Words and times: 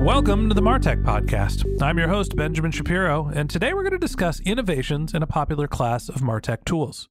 Welcome 0.00 0.48
to 0.48 0.54
the 0.54 0.62
Martech 0.62 1.04
Podcast. 1.04 1.82
I'm 1.82 1.98
your 1.98 2.08
host, 2.08 2.34
Benjamin 2.34 2.70
Shapiro, 2.70 3.30
and 3.34 3.50
today 3.50 3.74
we're 3.74 3.82
going 3.82 3.92
to 3.92 3.98
discuss 3.98 4.40
innovations 4.40 5.12
in 5.12 5.22
a 5.22 5.26
popular 5.26 5.68
class 5.68 6.08
of 6.08 6.22
Martech 6.22 6.64
tools. 6.64 7.10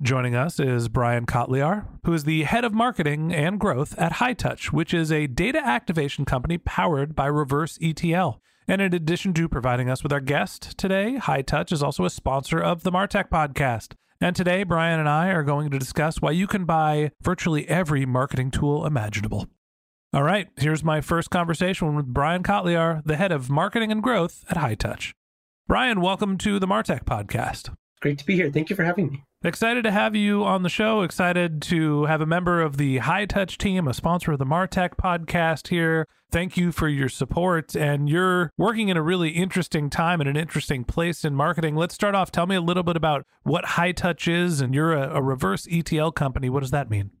Joining 0.00 0.36
us 0.36 0.60
is 0.60 0.88
Brian 0.88 1.26
Kotlyar, 1.26 1.88
who 2.04 2.12
is 2.12 2.22
the 2.22 2.44
head 2.44 2.64
of 2.64 2.72
marketing 2.72 3.34
and 3.34 3.58
growth 3.58 3.98
at 3.98 4.14
Hightouch, 4.14 4.66
which 4.66 4.94
is 4.94 5.10
a 5.10 5.26
data 5.26 5.58
activation 5.58 6.24
company 6.24 6.58
powered 6.58 7.16
by 7.16 7.26
Reverse 7.26 7.76
ETL. 7.82 8.40
And 8.68 8.80
in 8.80 8.94
addition 8.94 9.34
to 9.34 9.48
providing 9.48 9.90
us 9.90 10.04
with 10.04 10.12
our 10.12 10.20
guest 10.20 10.78
today, 10.78 11.18
Hightouch 11.20 11.72
is 11.72 11.82
also 11.82 12.04
a 12.04 12.10
sponsor 12.10 12.60
of 12.60 12.84
the 12.84 12.92
Martech 12.92 13.30
Podcast. 13.30 13.94
And 14.20 14.36
today, 14.36 14.62
Brian 14.62 15.00
and 15.00 15.08
I 15.08 15.30
are 15.30 15.42
going 15.42 15.70
to 15.72 15.78
discuss 15.78 16.22
why 16.22 16.30
you 16.30 16.46
can 16.46 16.66
buy 16.66 17.10
virtually 17.20 17.68
every 17.68 18.06
marketing 18.06 18.52
tool 18.52 18.86
imaginable. 18.86 19.48
All 20.14 20.22
right, 20.22 20.48
here's 20.58 20.84
my 20.84 21.00
first 21.00 21.30
conversation 21.30 21.96
with 21.96 22.04
Brian 22.04 22.42
Kotlyar, 22.42 23.02
the 23.02 23.16
head 23.16 23.32
of 23.32 23.48
marketing 23.48 23.90
and 23.90 24.02
growth 24.02 24.44
at 24.50 24.58
Hightouch. 24.58 25.12
Brian, 25.66 26.02
welcome 26.02 26.36
to 26.36 26.58
the 26.58 26.66
Martech 26.66 27.04
podcast. 27.04 27.74
Great 28.02 28.18
to 28.18 28.26
be 28.26 28.34
here. 28.34 28.50
Thank 28.50 28.68
you 28.68 28.76
for 28.76 28.84
having 28.84 29.08
me. 29.08 29.24
Excited 29.42 29.84
to 29.84 29.90
have 29.90 30.14
you 30.14 30.44
on 30.44 30.64
the 30.64 30.68
show. 30.68 31.00
Excited 31.00 31.62
to 31.62 32.04
have 32.04 32.20
a 32.20 32.26
member 32.26 32.60
of 32.60 32.76
the 32.76 32.98
Hightouch 32.98 33.56
team, 33.56 33.88
a 33.88 33.94
sponsor 33.94 34.32
of 34.32 34.38
the 34.38 34.44
Martech 34.44 34.96
podcast 34.96 35.68
here. 35.68 36.06
Thank 36.30 36.58
you 36.58 36.72
for 36.72 36.88
your 36.88 37.08
support. 37.08 37.74
And 37.74 38.06
you're 38.06 38.50
working 38.58 38.90
in 38.90 38.98
a 38.98 39.02
really 39.02 39.30
interesting 39.30 39.88
time 39.88 40.20
and 40.20 40.28
an 40.28 40.36
interesting 40.36 40.84
place 40.84 41.24
in 41.24 41.34
marketing. 41.34 41.74
Let's 41.74 41.94
start 41.94 42.14
off. 42.14 42.30
Tell 42.30 42.46
me 42.46 42.56
a 42.56 42.60
little 42.60 42.82
bit 42.82 42.96
about 42.96 43.24
what 43.44 43.64
Hightouch 43.64 44.30
is. 44.30 44.60
And 44.60 44.74
you're 44.74 44.92
a, 44.92 45.16
a 45.16 45.22
reverse 45.22 45.66
ETL 45.70 46.12
company. 46.12 46.50
What 46.50 46.60
does 46.60 46.70
that 46.72 46.90
mean? 46.90 47.12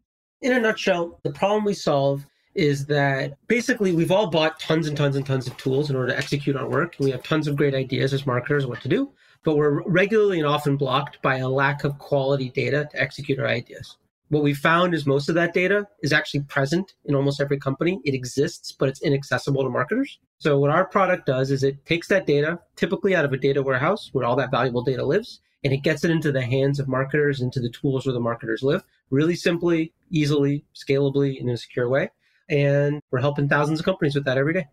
In 0.42 0.52
a 0.52 0.60
nutshell, 0.60 1.20
the 1.22 1.32
problem 1.32 1.64
we 1.64 1.72
solve 1.72 2.26
is 2.54 2.86
that 2.86 3.36
basically 3.48 3.92
we've 3.92 4.10
all 4.10 4.26
bought 4.26 4.60
tons 4.60 4.86
and 4.86 4.96
tons 4.96 5.16
and 5.16 5.24
tons 5.24 5.46
of 5.46 5.56
tools 5.56 5.90
in 5.90 5.96
order 5.96 6.08
to 6.08 6.16
execute 6.16 6.56
our 6.56 6.68
work. 6.68 6.96
And 6.96 7.04
we 7.04 7.10
have 7.10 7.22
tons 7.22 7.48
of 7.48 7.56
great 7.56 7.74
ideas 7.74 8.12
as 8.12 8.26
marketers 8.26 8.66
what 8.66 8.82
to 8.82 8.88
do, 8.88 9.10
but 9.44 9.56
we're 9.56 9.82
regularly 9.84 10.38
and 10.38 10.46
often 10.46 10.76
blocked 10.76 11.20
by 11.22 11.36
a 11.38 11.48
lack 11.48 11.84
of 11.84 11.98
quality 11.98 12.50
data 12.50 12.88
to 12.90 13.00
execute 13.00 13.38
our 13.38 13.46
ideas. 13.46 13.96
What 14.28 14.42
we 14.42 14.54
found 14.54 14.94
is 14.94 15.04
most 15.04 15.28
of 15.28 15.34
that 15.34 15.52
data 15.52 15.86
is 16.02 16.12
actually 16.12 16.40
present 16.44 16.94
in 17.04 17.14
almost 17.14 17.40
every 17.40 17.58
company. 17.58 18.00
It 18.04 18.14
exists, 18.14 18.72
but 18.72 18.88
it's 18.88 19.02
inaccessible 19.02 19.62
to 19.62 19.68
marketers. 19.68 20.18
So 20.38 20.58
what 20.58 20.70
our 20.70 20.86
product 20.86 21.26
does 21.26 21.50
is 21.50 21.62
it 21.62 21.84
takes 21.84 22.08
that 22.08 22.26
data, 22.26 22.58
typically 22.76 23.14
out 23.14 23.26
of 23.26 23.32
a 23.34 23.36
data 23.36 23.62
warehouse 23.62 24.08
where 24.12 24.24
all 24.24 24.36
that 24.36 24.50
valuable 24.50 24.82
data 24.82 25.04
lives, 25.04 25.40
and 25.64 25.72
it 25.72 25.82
gets 25.82 26.02
it 26.02 26.10
into 26.10 26.32
the 26.32 26.40
hands 26.40 26.80
of 26.80 26.88
marketers, 26.88 27.42
into 27.42 27.60
the 27.60 27.68
tools 27.70 28.06
where 28.06 28.14
the 28.14 28.20
marketers 28.20 28.62
live, 28.62 28.82
really 29.10 29.36
simply, 29.36 29.92
easily, 30.10 30.64
scalably, 30.74 31.38
in 31.38 31.50
a 31.50 31.56
secure 31.56 31.90
way 31.90 32.08
and 32.52 33.00
we're 33.10 33.20
helping 33.20 33.48
thousands 33.48 33.80
of 33.80 33.84
companies 33.84 34.14
with 34.14 34.24
that 34.26 34.38
every 34.38 34.52
day 34.52 34.66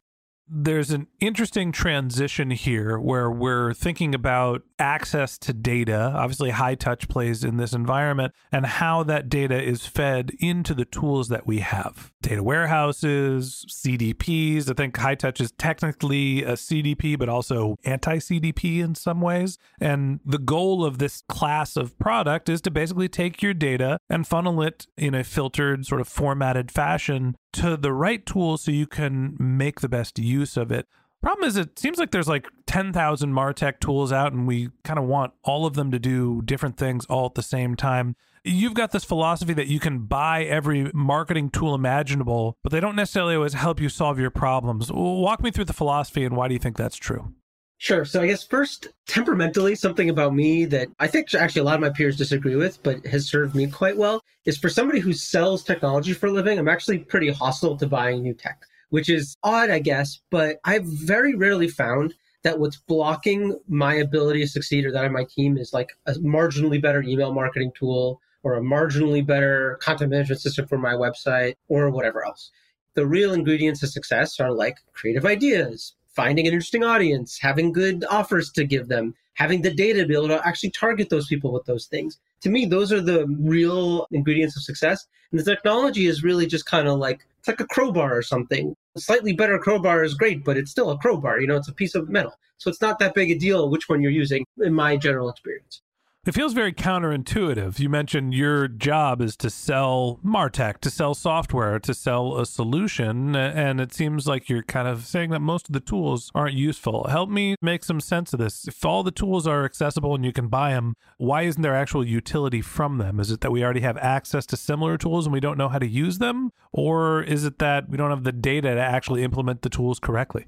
there's 0.52 0.90
an 0.90 1.08
interesting 1.20 1.72
transition 1.72 2.50
here 2.50 2.98
where 3.00 3.30
we're 3.30 3.74
thinking 3.74 4.16
about 4.16 4.64
access 4.80 5.38
to 5.38 5.54
data. 5.54 6.12
Obviously, 6.16 6.52
Hightouch 6.52 7.08
plays 7.08 7.44
in 7.44 7.58
this 7.58 7.74
environment 7.74 8.34
and 8.52 8.66
how 8.66 9.04
that 9.04 9.30
data 9.30 9.62
is 9.62 9.86
fed 9.86 10.32
into 10.40 10.74
the 10.74 10.86
tools 10.86 11.28
that 11.30 11.46
we 11.46 11.60
have. 11.60 12.12
Data 12.22 12.42
warehouses, 12.42 13.66
CDPs. 13.70 14.70
I 14.70 14.74
think 14.74 14.96
Hightouch 14.96 15.40
is 15.40 15.52
technically 15.52 16.44
a 16.44 16.54
CDP, 16.54 17.18
but 17.18 17.30
also 17.30 17.76
anti 17.86 18.18
CDP 18.18 18.80
in 18.80 18.96
some 18.96 19.22
ways. 19.22 19.58
And 19.80 20.20
the 20.26 20.40
goal 20.40 20.84
of 20.84 20.98
this 20.98 21.22
class 21.30 21.76
of 21.76 21.98
product 22.00 22.50
is 22.50 22.62
to 22.62 22.72
basically 22.72 23.08
take 23.08 23.44
your 23.44 23.54
data 23.54 24.00
and 24.10 24.26
funnel 24.26 24.62
it 24.64 24.88
in 24.98 25.14
a 25.14 25.24
filtered, 25.24 25.86
sort 25.86 26.02
of 26.02 26.08
formatted 26.08 26.72
fashion 26.72 27.36
to 27.54 27.78
the 27.78 27.94
right 27.94 28.26
tool 28.26 28.58
so 28.58 28.72
you 28.72 28.88
can 28.88 29.36
make 29.40 29.82
the 29.82 29.90
best 29.90 30.20
use 30.20 30.58
of 30.58 30.72
it. 30.72 30.88
Problem 31.22 31.48
is, 31.48 31.58
it 31.58 31.78
seems 31.78 31.98
like 31.98 32.12
there's 32.12 32.30
like 32.30 32.48
10,000 32.66 33.34
Martech 33.34 33.80
tools 33.80 34.14
out, 34.14 34.32
and 34.32 34.48
we 34.48 34.70
kind 34.86 34.98
of 34.98 35.06
want 35.06 35.34
all 35.44 35.66
of 35.66 35.74
them 35.74 35.92
to 35.92 36.00
do 36.00 36.42
different 36.44 36.78
things 36.78 37.06
all 37.08 37.26
at 37.26 37.36
the 37.36 37.44
same 37.44 37.76
time. 37.76 38.16
You've 38.46 38.74
got 38.74 38.92
this 38.92 39.04
philosophy 39.04 39.54
that 39.54 39.68
you 39.68 39.82
can 39.82 40.06
buy 40.06 40.44
every 40.44 40.90
marketing 40.94 41.50
tool 41.50 41.76
imaginable, 41.76 42.58
but 42.64 42.72
they 42.72 42.80
don't 42.80 42.96
necessarily 42.96 43.36
always 43.36 43.54
help 43.54 43.82
you 43.82 43.90
solve 43.90 44.18
your 44.18 44.30
problems. 44.30 44.90
Walk 44.94 45.44
me 45.44 45.52
through 45.52 45.66
the 45.66 45.74
philosophy 45.74 46.24
and 46.24 46.38
why 46.38 46.48
do 46.48 46.54
you 46.54 46.60
think 46.60 46.78
that's 46.78 46.96
true? 46.96 47.34
Sure. 47.80 48.06
So 48.06 48.22
I 48.22 48.28
guess 48.28 48.44
first, 48.44 48.90
temperamentally, 49.08 49.74
something 49.74 50.10
about 50.10 50.36
me 50.36 50.66
that 50.66 50.90
I 51.00 51.08
think 51.08 51.34
actually 51.34 51.62
a 51.62 51.64
lot 51.64 51.76
of 51.76 51.82
my 51.82 51.90
peers 51.90 52.18
disagree 52.18 52.56
with, 52.56 52.84
but 52.84 53.04
has 53.08 53.28
served 53.28 53.56
me 53.56 53.66
quite 53.68 53.98
well, 53.98 54.22
is 54.46 54.58
for 54.58 54.70
somebody 54.70 55.00
who 55.00 55.14
sells 55.14 55.64
technology 55.64 56.14
for 56.14 56.28
a 56.28 56.32
living, 56.32 56.60
I'm 56.60 56.68
actually 56.68 57.00
pretty 57.00 57.30
hostile 57.32 57.78
to 57.78 57.88
buying 57.88 58.22
new 58.22 58.34
tech 58.36 58.62
which 58.90 59.10
is 59.10 59.38
odd, 59.44 59.70
I 59.70 59.80
guess, 59.80 60.20
but 60.30 60.60
I've 60.66 60.86
very 60.86 61.36
rarely 61.36 61.68
found 61.68 62.14
that 62.44 62.60
what's 62.60 62.78
blocking 62.78 63.60
my 63.68 63.96
ability 63.96 64.42
to 64.42 64.48
succeed 64.48 64.86
or 64.86 64.92
that 64.92 65.06
of 65.06 65.12
my 65.12 65.26
team 65.26 65.58
is 65.58 65.74
like 65.74 65.92
a 66.08 66.14
marginally 66.14 66.82
better 66.82 67.02
email 67.04 67.34
marketing 67.34 67.72
tool 67.78 68.22
or 68.44 68.56
a 68.56 68.62
marginally 68.62 69.26
better 69.26 69.78
content 69.82 70.12
management 70.12 70.42
system 70.42 70.66
for 70.68 70.78
my 70.78 70.94
website 70.94 71.56
or 71.68 71.90
whatever 71.90 72.26
else. 72.26 72.52
The 72.94 73.06
real 73.06 73.34
ingredients 73.34 73.84
of 73.84 73.90
success 73.90 74.40
are 74.40 74.52
like 74.52 74.78
creative 74.94 75.26
ideas, 75.26 75.96
finding 76.20 76.48
an 76.48 76.54
interesting 76.54 76.84
audience, 76.84 77.40
having 77.40 77.72
good 77.72 78.04
offers 78.10 78.52
to 78.52 78.66
give 78.66 78.90
them, 78.90 79.16
having 79.36 79.62
the 79.62 79.74
data 79.74 80.02
to 80.02 80.06
be 80.06 80.14
able 80.14 80.28
to 80.28 80.46
actually 80.46 80.70
target 80.72 81.10
those 81.10 81.28
people 81.28 81.54
with 81.54 81.64
those 81.64 81.86
things. 81.86 82.20
To 82.42 82.50
me, 82.50 82.66
those 82.66 82.92
are 82.92 83.00
the 83.00 83.26
real 83.40 84.06
ingredients 84.12 84.58
of 84.58 84.64
success. 84.64 85.08
And 85.32 85.40
the 85.40 85.46
technology 85.46 86.08
is 86.08 86.22
really 86.22 86.46
just 86.46 86.66
kind 86.66 86.90
of 86.90 87.00
like 87.00 87.26
it's 87.38 87.48
like 87.48 87.62
a 87.62 87.68
crowbar 87.68 88.18
or 88.18 88.22
something. 88.22 88.76
A 88.98 89.00
slightly 89.00 89.32
better 89.32 89.58
crowbar 89.58 90.04
is 90.04 90.14
great, 90.14 90.44
but 90.44 90.58
it's 90.58 90.72
still 90.72 90.92
a 90.92 90.98
crowbar. 90.98 91.40
You 91.40 91.48
know, 91.48 91.56
it's 91.56 91.70
a 91.70 91.74
piece 91.74 91.96
of 91.96 92.10
metal. 92.10 92.34
So 92.58 92.70
it's 92.70 92.82
not 92.82 93.00
that 93.00 93.14
big 93.14 93.32
a 93.32 93.40
deal 93.40 93.70
which 93.70 93.88
one 93.88 94.02
you're 94.02 94.12
using, 94.12 94.46
in 94.62 94.74
my 94.74 94.98
general 94.98 95.30
experience. 95.30 95.82
It 96.30 96.36
feels 96.36 96.54
very 96.54 96.72
counterintuitive. 96.74 97.80
You 97.80 97.90
mentioned 97.90 98.36
your 98.36 98.68
job 98.68 99.20
is 99.20 99.36
to 99.38 99.50
sell 99.50 100.20
Martech, 100.24 100.78
to 100.82 100.92
sell 100.92 101.16
software, 101.16 101.80
to 101.80 101.92
sell 101.92 102.38
a 102.38 102.46
solution. 102.46 103.36
And 103.36 103.82
it 103.82 103.96
seems 103.96 104.28
like 104.28 104.48
you're 104.48 104.62
kind 104.62 104.88
of 104.88 105.08
saying 105.08 105.32
that 105.32 105.40
most 105.40 105.70
of 105.70 105.74
the 105.74 105.80
tools 105.80 106.30
aren't 106.36 106.54
useful. 106.54 107.08
Help 107.08 107.32
me 107.32 107.56
make 107.64 107.84
some 107.84 108.00
sense 108.00 108.32
of 108.32 108.38
this. 108.38 108.68
If 108.68 108.86
all 108.86 109.02
the 109.02 109.10
tools 109.10 109.48
are 109.48 109.66
accessible 109.66 110.14
and 110.14 110.24
you 110.24 110.32
can 110.32 110.50
buy 110.50 110.74
them, 110.74 110.94
why 111.18 111.42
isn't 111.48 111.64
there 111.64 111.76
actual 111.76 112.06
utility 112.06 112.62
from 112.62 113.00
them? 113.00 113.20
Is 113.20 113.32
it 113.32 113.42
that 113.42 113.52
we 113.52 113.64
already 113.64 113.82
have 113.82 113.98
access 113.98 114.46
to 114.46 114.56
similar 114.56 115.00
tools 115.00 115.26
and 115.26 115.34
we 115.34 115.40
don't 115.40 115.58
know 115.58 115.70
how 115.70 115.80
to 115.80 115.88
use 115.88 116.20
them? 116.20 116.52
Or 116.72 117.24
is 117.24 117.44
it 117.44 117.58
that 117.58 117.90
we 117.90 117.98
don't 117.98 118.12
have 118.12 118.24
the 118.24 118.32
data 118.32 118.76
to 118.76 118.80
actually 118.80 119.24
implement 119.24 119.64
the 119.64 119.70
tools 119.70 120.00
correctly? 120.00 120.46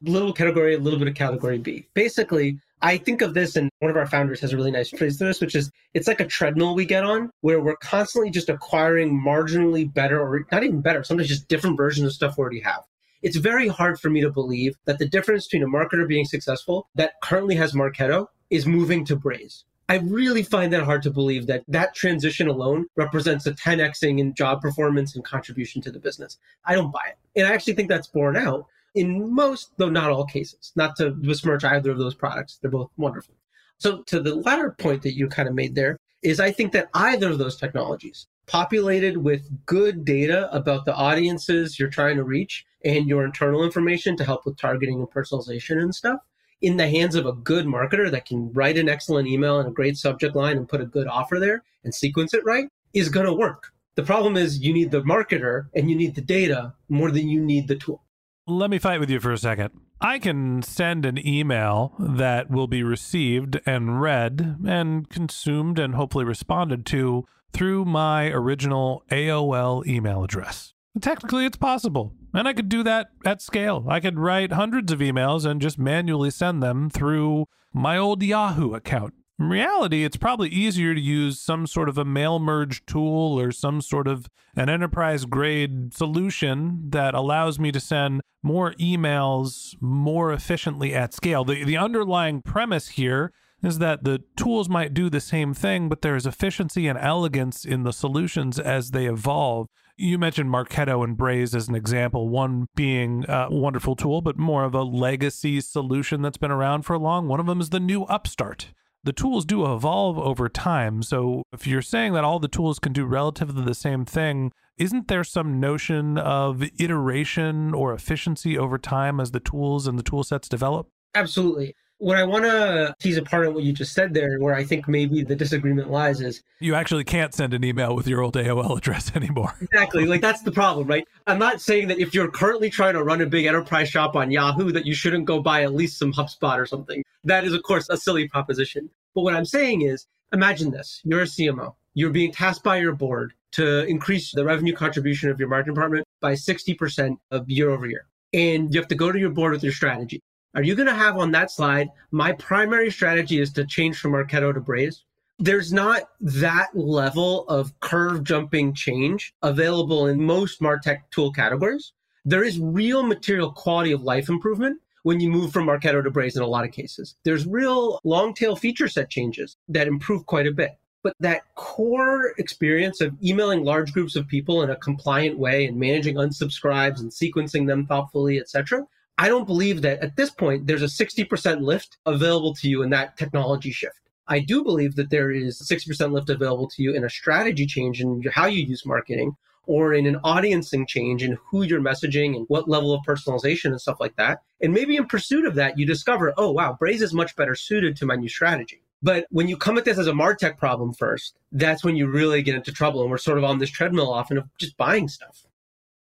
little 0.00 0.32
category 0.32 0.74
A, 0.74 0.78
little 0.78 0.98
bit 0.98 1.08
of 1.08 1.14
category 1.14 1.58
B. 1.58 1.86
Basically, 1.94 2.60
I 2.80 2.96
think 2.96 3.22
of 3.22 3.34
this, 3.34 3.56
and 3.56 3.70
one 3.80 3.90
of 3.90 3.96
our 3.96 4.06
founders 4.06 4.40
has 4.40 4.52
a 4.52 4.56
really 4.56 4.70
nice 4.70 4.90
phrase 4.90 5.18
for 5.18 5.24
this, 5.24 5.40
which 5.40 5.54
is 5.54 5.70
it's 5.94 6.06
like 6.06 6.20
a 6.20 6.26
treadmill 6.26 6.74
we 6.74 6.84
get 6.84 7.04
on 7.04 7.30
where 7.40 7.60
we're 7.60 7.76
constantly 7.76 8.30
just 8.30 8.48
acquiring 8.48 9.20
marginally 9.20 9.92
better, 9.92 10.20
or 10.20 10.46
not 10.52 10.62
even 10.62 10.80
better, 10.80 11.02
sometimes 11.02 11.28
just 11.28 11.48
different 11.48 11.76
versions 11.76 12.06
of 12.06 12.12
stuff 12.12 12.38
we 12.38 12.42
already 12.42 12.60
have. 12.60 12.82
It's 13.22 13.36
very 13.36 13.66
hard 13.66 13.98
for 13.98 14.10
me 14.10 14.20
to 14.20 14.30
believe 14.30 14.76
that 14.84 14.98
the 14.98 15.08
difference 15.08 15.48
between 15.48 15.64
a 15.64 15.70
marketer 15.70 16.06
being 16.06 16.24
successful 16.24 16.88
that 16.94 17.14
currently 17.20 17.56
has 17.56 17.72
Marketo 17.72 18.28
is 18.50 18.64
moving 18.64 19.04
to 19.06 19.16
Braze. 19.16 19.64
I 19.88 19.96
really 19.96 20.42
find 20.42 20.72
that 20.72 20.84
hard 20.84 21.02
to 21.04 21.10
believe 21.10 21.46
that 21.46 21.64
that 21.66 21.94
transition 21.94 22.46
alone 22.46 22.86
represents 22.94 23.46
a 23.46 23.52
10xing 23.52 24.20
in 24.20 24.34
job 24.34 24.60
performance 24.60 25.16
and 25.16 25.24
contribution 25.24 25.80
to 25.82 25.90
the 25.90 25.98
business. 25.98 26.36
I 26.66 26.74
don't 26.74 26.92
buy 26.92 27.00
it. 27.08 27.16
And 27.34 27.48
I 27.48 27.54
actually 27.54 27.72
think 27.72 27.88
that's 27.88 28.06
borne 28.06 28.36
out 28.36 28.66
in 28.98 29.32
most, 29.32 29.70
though 29.76 29.88
not 29.88 30.10
all 30.10 30.24
cases, 30.24 30.72
not 30.74 30.96
to 30.96 31.10
besmirch 31.10 31.64
either 31.64 31.90
of 31.90 31.98
those 31.98 32.14
products. 32.14 32.58
They're 32.60 32.70
both 32.70 32.90
wonderful. 32.96 33.34
So, 33.78 34.02
to 34.02 34.20
the 34.20 34.34
latter 34.34 34.72
point 34.72 35.02
that 35.02 35.14
you 35.14 35.28
kind 35.28 35.48
of 35.48 35.54
made 35.54 35.76
there, 35.76 36.00
is 36.22 36.40
I 36.40 36.50
think 36.50 36.72
that 36.72 36.88
either 36.94 37.30
of 37.30 37.38
those 37.38 37.56
technologies, 37.56 38.26
populated 38.46 39.16
with 39.16 39.42
good 39.66 40.04
data 40.04 40.52
about 40.52 40.84
the 40.84 40.94
audiences 40.94 41.78
you're 41.78 41.88
trying 41.88 42.16
to 42.16 42.24
reach 42.24 42.66
and 42.84 43.06
your 43.06 43.24
internal 43.24 43.62
information 43.62 44.16
to 44.16 44.24
help 44.24 44.44
with 44.44 44.56
targeting 44.56 44.98
and 44.98 45.10
personalization 45.10 45.80
and 45.80 45.94
stuff, 45.94 46.20
in 46.60 46.76
the 46.76 46.88
hands 46.88 47.14
of 47.14 47.26
a 47.26 47.32
good 47.32 47.66
marketer 47.66 48.10
that 48.10 48.26
can 48.26 48.52
write 48.52 48.76
an 48.76 48.88
excellent 48.88 49.28
email 49.28 49.60
and 49.60 49.68
a 49.68 49.72
great 49.72 49.96
subject 49.96 50.34
line 50.34 50.56
and 50.56 50.68
put 50.68 50.80
a 50.80 50.86
good 50.86 51.06
offer 51.06 51.38
there 51.38 51.62
and 51.84 51.94
sequence 51.94 52.34
it 52.34 52.44
right, 52.44 52.68
is 52.94 53.08
going 53.08 53.26
to 53.26 53.32
work. 53.32 53.72
The 53.94 54.02
problem 54.02 54.36
is 54.36 54.60
you 54.60 54.72
need 54.72 54.90
the 54.90 55.02
marketer 55.02 55.66
and 55.76 55.88
you 55.88 55.94
need 55.94 56.16
the 56.16 56.20
data 56.20 56.74
more 56.88 57.12
than 57.12 57.28
you 57.28 57.40
need 57.40 57.68
the 57.68 57.76
tool 57.76 58.02
let 58.48 58.70
me 58.70 58.78
fight 58.78 59.00
with 59.00 59.10
you 59.10 59.20
for 59.20 59.32
a 59.32 59.38
second. 59.38 59.70
I 60.00 60.18
can 60.18 60.62
send 60.62 61.04
an 61.04 61.24
email 61.26 61.94
that 61.98 62.50
will 62.50 62.66
be 62.66 62.82
received 62.82 63.60
and 63.66 64.00
read 64.00 64.58
and 64.66 65.08
consumed 65.08 65.78
and 65.78 65.94
hopefully 65.94 66.24
responded 66.24 66.86
to 66.86 67.26
through 67.52 67.84
my 67.84 68.28
original 68.28 69.02
AOL 69.10 69.86
email 69.86 70.24
address. 70.24 70.72
Technically, 71.00 71.46
it's 71.46 71.56
possible. 71.56 72.14
And 72.34 72.46
I 72.46 72.52
could 72.52 72.68
do 72.68 72.82
that 72.82 73.08
at 73.24 73.42
scale. 73.42 73.86
I 73.88 74.00
could 74.00 74.18
write 74.18 74.52
hundreds 74.52 74.92
of 74.92 75.00
emails 75.00 75.44
and 75.44 75.60
just 75.60 75.78
manually 75.78 76.30
send 76.30 76.62
them 76.62 76.90
through 76.90 77.46
my 77.72 77.96
old 77.96 78.22
Yahoo 78.22 78.74
account. 78.74 79.14
In 79.38 79.48
reality, 79.48 80.02
it's 80.02 80.16
probably 80.16 80.48
easier 80.48 80.94
to 80.94 81.00
use 81.00 81.40
some 81.40 81.68
sort 81.68 81.88
of 81.88 81.96
a 81.96 82.04
mail 82.04 82.40
merge 82.40 82.84
tool 82.86 83.38
or 83.38 83.52
some 83.52 83.80
sort 83.80 84.08
of 84.08 84.26
an 84.56 84.68
enterprise 84.68 85.26
grade 85.26 85.94
solution 85.94 86.90
that 86.90 87.14
allows 87.14 87.60
me 87.60 87.70
to 87.70 87.78
send 87.78 88.20
more 88.42 88.72
emails 88.74 89.76
more 89.80 90.32
efficiently 90.32 90.92
at 90.92 91.14
scale. 91.14 91.44
The, 91.44 91.62
the 91.62 91.76
underlying 91.76 92.42
premise 92.42 92.88
here 92.88 93.32
is 93.62 93.78
that 93.78 94.02
the 94.02 94.22
tools 94.36 94.68
might 94.68 94.92
do 94.92 95.08
the 95.08 95.20
same 95.20 95.54
thing, 95.54 95.88
but 95.88 96.02
there's 96.02 96.26
efficiency 96.26 96.88
and 96.88 96.98
elegance 96.98 97.64
in 97.64 97.84
the 97.84 97.92
solutions 97.92 98.58
as 98.58 98.90
they 98.90 99.06
evolve. 99.06 99.68
You 99.96 100.18
mentioned 100.18 100.50
Marketo 100.50 101.04
and 101.04 101.16
Braze 101.16 101.54
as 101.54 101.68
an 101.68 101.76
example, 101.76 102.28
one 102.28 102.66
being 102.74 103.24
a 103.28 103.48
wonderful 103.50 103.94
tool, 103.94 104.20
but 104.20 104.36
more 104.36 104.64
of 104.64 104.74
a 104.74 104.82
legacy 104.82 105.60
solution 105.60 106.22
that's 106.22 106.36
been 106.38 106.52
around 106.52 106.82
for 106.82 106.98
long. 106.98 107.28
One 107.28 107.40
of 107.40 107.46
them 107.46 107.60
is 107.60 107.70
the 107.70 107.80
new 107.80 108.02
Upstart 108.04 108.72
the 109.04 109.12
tools 109.12 109.44
do 109.44 109.72
evolve 109.72 110.18
over 110.18 110.48
time. 110.48 111.02
So 111.02 111.42
if 111.52 111.66
you're 111.66 111.82
saying 111.82 112.12
that 112.14 112.24
all 112.24 112.38
the 112.38 112.48
tools 112.48 112.78
can 112.78 112.92
do 112.92 113.04
relatively 113.04 113.64
the 113.64 113.74
same 113.74 114.04
thing, 114.04 114.52
isn't 114.76 115.08
there 115.08 115.24
some 115.24 115.60
notion 115.60 116.18
of 116.18 116.62
iteration 116.78 117.74
or 117.74 117.92
efficiency 117.92 118.56
over 118.58 118.78
time 118.78 119.20
as 119.20 119.30
the 119.30 119.40
tools 119.40 119.86
and 119.86 119.98
the 119.98 120.02
tool 120.02 120.24
sets 120.24 120.48
develop? 120.48 120.88
Absolutely. 121.14 121.74
What 121.98 122.16
I 122.16 122.24
want 122.24 122.44
to 122.44 122.94
tease 123.00 123.16
apart 123.16 123.46
on 123.46 123.54
what 123.54 123.64
you 123.64 123.72
just 123.72 123.92
said 123.92 124.14
there, 124.14 124.38
where 124.38 124.54
I 124.54 124.62
think 124.62 124.86
maybe 124.86 125.22
the 125.24 125.34
disagreement 125.34 125.90
lies, 125.90 126.20
is 126.20 126.42
you 126.60 126.74
actually 126.74 127.04
can't 127.04 127.34
send 127.34 127.54
an 127.54 127.64
email 127.64 127.96
with 127.96 128.06
your 128.06 128.22
old 128.22 128.34
AOL 128.34 128.78
address 128.78 129.10
anymore. 129.16 129.54
Exactly. 129.60 130.06
Like 130.06 130.20
that's 130.20 130.42
the 130.42 130.52
problem, 130.52 130.86
right? 130.86 131.06
I'm 131.26 131.38
not 131.38 131.60
saying 131.60 131.88
that 131.88 131.98
if 131.98 132.14
you're 132.14 132.30
currently 132.30 132.70
trying 132.70 132.94
to 132.94 133.02
run 133.02 133.20
a 133.20 133.26
big 133.26 133.46
enterprise 133.46 133.88
shop 133.88 134.14
on 134.14 134.30
Yahoo, 134.30 134.70
that 134.72 134.86
you 134.86 134.94
shouldn't 134.94 135.24
go 135.24 135.40
buy 135.40 135.62
at 135.64 135.74
least 135.74 135.98
some 135.98 136.12
HubSpot 136.12 136.56
or 136.56 136.66
something. 136.66 137.02
That 137.24 137.44
is, 137.44 137.52
of 137.52 137.62
course, 137.64 137.88
a 137.88 137.96
silly 137.96 138.28
proposition. 138.28 138.88
But 139.14 139.22
what 139.22 139.34
I'm 139.34 139.44
saying 139.44 139.82
is, 139.82 140.06
imagine 140.32 140.70
this: 140.70 141.00
you're 141.04 141.22
a 141.22 141.24
CMO. 141.24 141.74
You're 141.94 142.10
being 142.10 142.30
tasked 142.30 142.62
by 142.62 142.76
your 142.76 142.92
board 142.92 143.32
to 143.52 143.84
increase 143.86 144.32
the 144.32 144.44
revenue 144.44 144.74
contribution 144.74 145.30
of 145.30 145.40
your 145.40 145.48
marketing 145.48 145.74
department 145.74 146.06
by 146.20 146.34
60% 146.34 147.16
of 147.30 147.48
year 147.48 147.70
over 147.70 147.86
year. 147.86 148.06
And 148.32 148.72
you 148.72 148.78
have 148.78 148.88
to 148.88 148.94
go 148.94 149.10
to 149.10 149.18
your 149.18 149.30
board 149.30 149.52
with 149.52 149.64
your 149.64 149.72
strategy. 149.72 150.22
Are 150.58 150.64
you 150.64 150.74
going 150.74 150.88
to 150.88 150.92
have 150.92 151.18
on 151.18 151.30
that 151.30 151.52
slide, 151.52 151.88
my 152.10 152.32
primary 152.32 152.90
strategy 152.90 153.40
is 153.40 153.52
to 153.52 153.64
change 153.64 153.96
from 153.96 154.10
Marketo 154.10 154.52
to 154.52 154.58
Braze? 154.58 155.04
There's 155.38 155.72
not 155.72 156.10
that 156.20 156.70
level 156.74 157.46
of 157.46 157.78
curve 157.78 158.24
jumping 158.24 158.74
change 158.74 159.32
available 159.40 160.08
in 160.08 160.20
most 160.20 160.60
MarTech 160.60 161.02
tool 161.12 161.32
categories. 161.32 161.92
There 162.24 162.42
is 162.42 162.58
real 162.58 163.04
material 163.04 163.52
quality 163.52 163.92
of 163.92 164.02
life 164.02 164.28
improvement 164.28 164.80
when 165.04 165.20
you 165.20 165.30
move 165.30 165.52
from 165.52 165.66
Marketo 165.66 166.02
to 166.02 166.10
Braze 166.10 166.36
in 166.36 166.42
a 166.42 166.48
lot 166.48 166.64
of 166.64 166.72
cases. 166.72 167.14
There's 167.22 167.46
real 167.46 168.00
long 168.02 168.34
tail 168.34 168.56
feature 168.56 168.88
set 168.88 169.10
changes 169.10 169.58
that 169.68 169.86
improve 169.86 170.26
quite 170.26 170.48
a 170.48 170.52
bit. 170.52 170.72
But 171.04 171.14
that 171.20 171.42
core 171.54 172.32
experience 172.38 173.00
of 173.00 173.14
emailing 173.22 173.62
large 173.62 173.92
groups 173.92 174.16
of 174.16 174.26
people 174.26 174.64
in 174.64 174.70
a 174.70 174.76
compliant 174.76 175.38
way 175.38 175.66
and 175.66 175.78
managing 175.78 176.16
unsubscribes 176.16 176.98
and 176.98 177.12
sequencing 177.12 177.68
them 177.68 177.86
thoughtfully, 177.86 178.40
etc., 178.40 178.88
I 179.18 179.28
don't 179.28 179.46
believe 179.46 179.82
that 179.82 179.98
at 179.98 180.14
this 180.14 180.30
point 180.30 180.68
there's 180.68 180.82
a 180.82 180.86
60% 180.86 181.60
lift 181.60 181.98
available 182.06 182.54
to 182.54 182.68
you 182.68 182.82
in 182.82 182.90
that 182.90 183.16
technology 183.16 183.72
shift. 183.72 183.98
I 184.28 184.38
do 184.38 184.62
believe 184.62 184.94
that 184.94 185.10
there 185.10 185.32
is 185.32 185.60
60% 185.60 186.12
lift 186.12 186.30
available 186.30 186.68
to 186.68 186.82
you 186.82 186.94
in 186.94 187.02
a 187.02 187.10
strategy 187.10 187.66
change 187.66 188.00
in 188.00 188.22
how 188.32 188.46
you 188.46 188.64
use 188.64 188.86
marketing 188.86 189.36
or 189.66 189.92
in 189.92 190.06
an 190.06 190.20
audiencing 190.24 190.86
change 190.86 191.22
in 191.22 191.36
who 191.50 191.62
you're 191.62 191.80
messaging 191.80 192.36
and 192.36 192.46
what 192.48 192.68
level 192.68 192.94
of 192.94 193.04
personalization 193.04 193.66
and 193.66 193.80
stuff 193.80 193.98
like 194.00 194.16
that. 194.16 194.40
And 194.62 194.72
maybe 194.72 194.96
in 194.96 195.06
pursuit 195.06 195.44
of 195.46 195.56
that, 195.56 195.78
you 195.78 195.84
discover, 195.84 196.32
oh, 196.36 196.52
wow, 196.52 196.76
Braze 196.78 197.02
is 197.02 197.12
much 197.12 197.34
better 197.36 197.54
suited 197.54 197.96
to 197.96 198.06
my 198.06 198.14
new 198.14 198.28
strategy. 198.28 198.82
But 199.02 199.26
when 199.30 199.48
you 199.48 199.56
come 199.56 199.78
at 199.78 199.84
this 199.84 199.98
as 199.98 200.06
a 200.06 200.12
MarTech 200.12 200.58
problem 200.58 200.92
first, 200.92 201.34
that's 201.52 201.84
when 201.84 201.96
you 201.96 202.06
really 202.06 202.42
get 202.42 202.54
into 202.54 202.72
trouble. 202.72 203.02
And 203.02 203.10
we're 203.10 203.18
sort 203.18 203.38
of 203.38 203.44
on 203.44 203.58
this 203.58 203.70
treadmill 203.70 204.12
often 204.12 204.38
of 204.38 204.48
just 204.58 204.76
buying 204.76 205.08
stuff. 205.08 205.44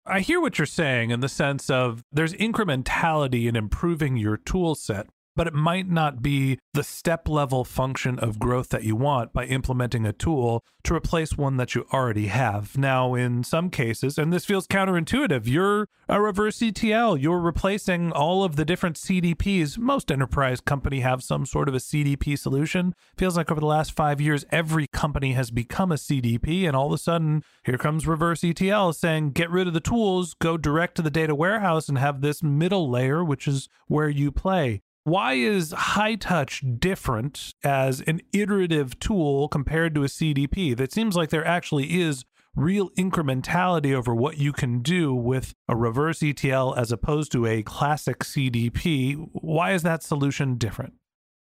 I 0.09 0.21
hear 0.21 0.41
what 0.41 0.59
you're 0.59 0.67
saying 0.67 1.11
in 1.11 1.21
the 1.21 1.29
sense 1.29 1.69
of 1.69 2.05
there's 2.13 2.33
incrementality 2.35 3.49
in 3.49 3.57
improving 3.57 4.17
your 4.17 4.37
tool 4.37 4.77
set, 4.77 5.09
but 5.37 5.47
it 5.47 5.55
might 5.55 5.89
not 5.89 6.23
be 6.23 6.59
the 6.75 6.83
step 6.83 7.29
level 7.29 7.65
function 7.65 8.19
of 8.19 8.39
growth 8.39 8.71
that 8.71 8.85
you 8.85 8.97
want 8.97 9.33
by 9.33 9.45
implementing 9.45 10.07
a 10.07 10.13
tool 10.13 10.65
to 10.83 10.95
replace 10.95 11.37
one 11.37 11.57
that 11.59 11.75
you 11.75 11.87
already 11.93 12.27
have. 12.27 12.77
Now, 12.79 13.15
in 13.15 13.45
some 13.45 13.71
cases, 13.71 14.19
and 14.19 14.33
this 14.33 14.45
feels 14.45 14.67
counterintuitive, 14.67 15.47
you're 15.47 15.89
a 16.09 16.21
reverse 16.21 16.63
ETL. 16.63 17.17
You're 17.17 17.41
replacing 17.41 18.13
all 18.13 18.45
of 18.45 18.57
the 18.57 18.65
different 18.65 18.97
CDPs. 18.97 19.79
Most 19.79 20.11
enterprise 20.11 20.61
company 20.61 21.01
have 21.01 21.23
some 21.23 21.45
sort 21.45 21.69
of 21.69 21.75
a 21.75 21.79
CDP 21.79 22.39
solution. 22.39 22.95
Feels 23.19 23.37
like 23.37 23.51
over 23.51 23.61
the 23.61 23.67
last 23.67 23.93
five 23.93 24.21
years, 24.21 24.45
every 24.51 24.87
company 24.87 25.33
has 25.33 25.51
become 25.51 25.93
a 25.93 25.97
CDP, 25.97 26.67
and 26.67 26.77
all 26.77 26.87
of 26.87 26.93
a 26.93 26.99
sudden, 26.99 27.43
here 27.65 27.79
comes 27.79 28.07
reverse 28.07 28.43
ETL 28.45 28.93
saying, 28.93 29.31
get 29.31 29.51
rid 29.51 29.67
of 29.67 29.75
the 29.75 29.81
tools, 29.81 30.35
go 30.35 30.57
direct 30.57 30.95
to 30.97 31.03
the 31.03 31.11
data 31.11 31.35
warehouse, 31.35 31.89
and 31.89 31.99
have 31.99 32.21
this 32.21 32.43
middle 32.43 32.89
layer, 32.89 33.25
which 33.25 33.49
is 33.49 33.69
where 33.89 34.09
you 34.09 34.31
play. 34.31 34.83
Why 35.07 35.35
is 35.35 35.73
Hightouch 35.73 36.81
different 36.81 37.55
as 37.63 38.01
an 38.09 38.23
iterative 38.33 38.99
tool 38.99 39.47
compared 39.47 39.95
to 39.95 40.03
a 40.03 40.09
CDP? 40.09 40.77
That 40.77 40.93
seems 40.93 41.15
like 41.15 41.31
there 41.31 41.47
actually 41.47 42.01
is 42.01 42.25
real 42.57 42.91
incrementality 42.99 43.95
over 43.95 44.13
what 44.13 44.39
you 44.39 44.53
can 44.53 44.83
do 44.83 45.15
with 45.15 45.55
a 45.69 45.77
reverse 45.77 46.25
ETL 46.25 46.75
as 46.75 46.91
opposed 46.91 47.31
to 47.31 47.47
a 47.47 47.63
classic 47.63 48.25
CDP. 48.25 49.29
Why 49.31 49.75
is 49.75 49.85
that 49.85 50.03
solution 50.03 50.57
different? 50.57 50.95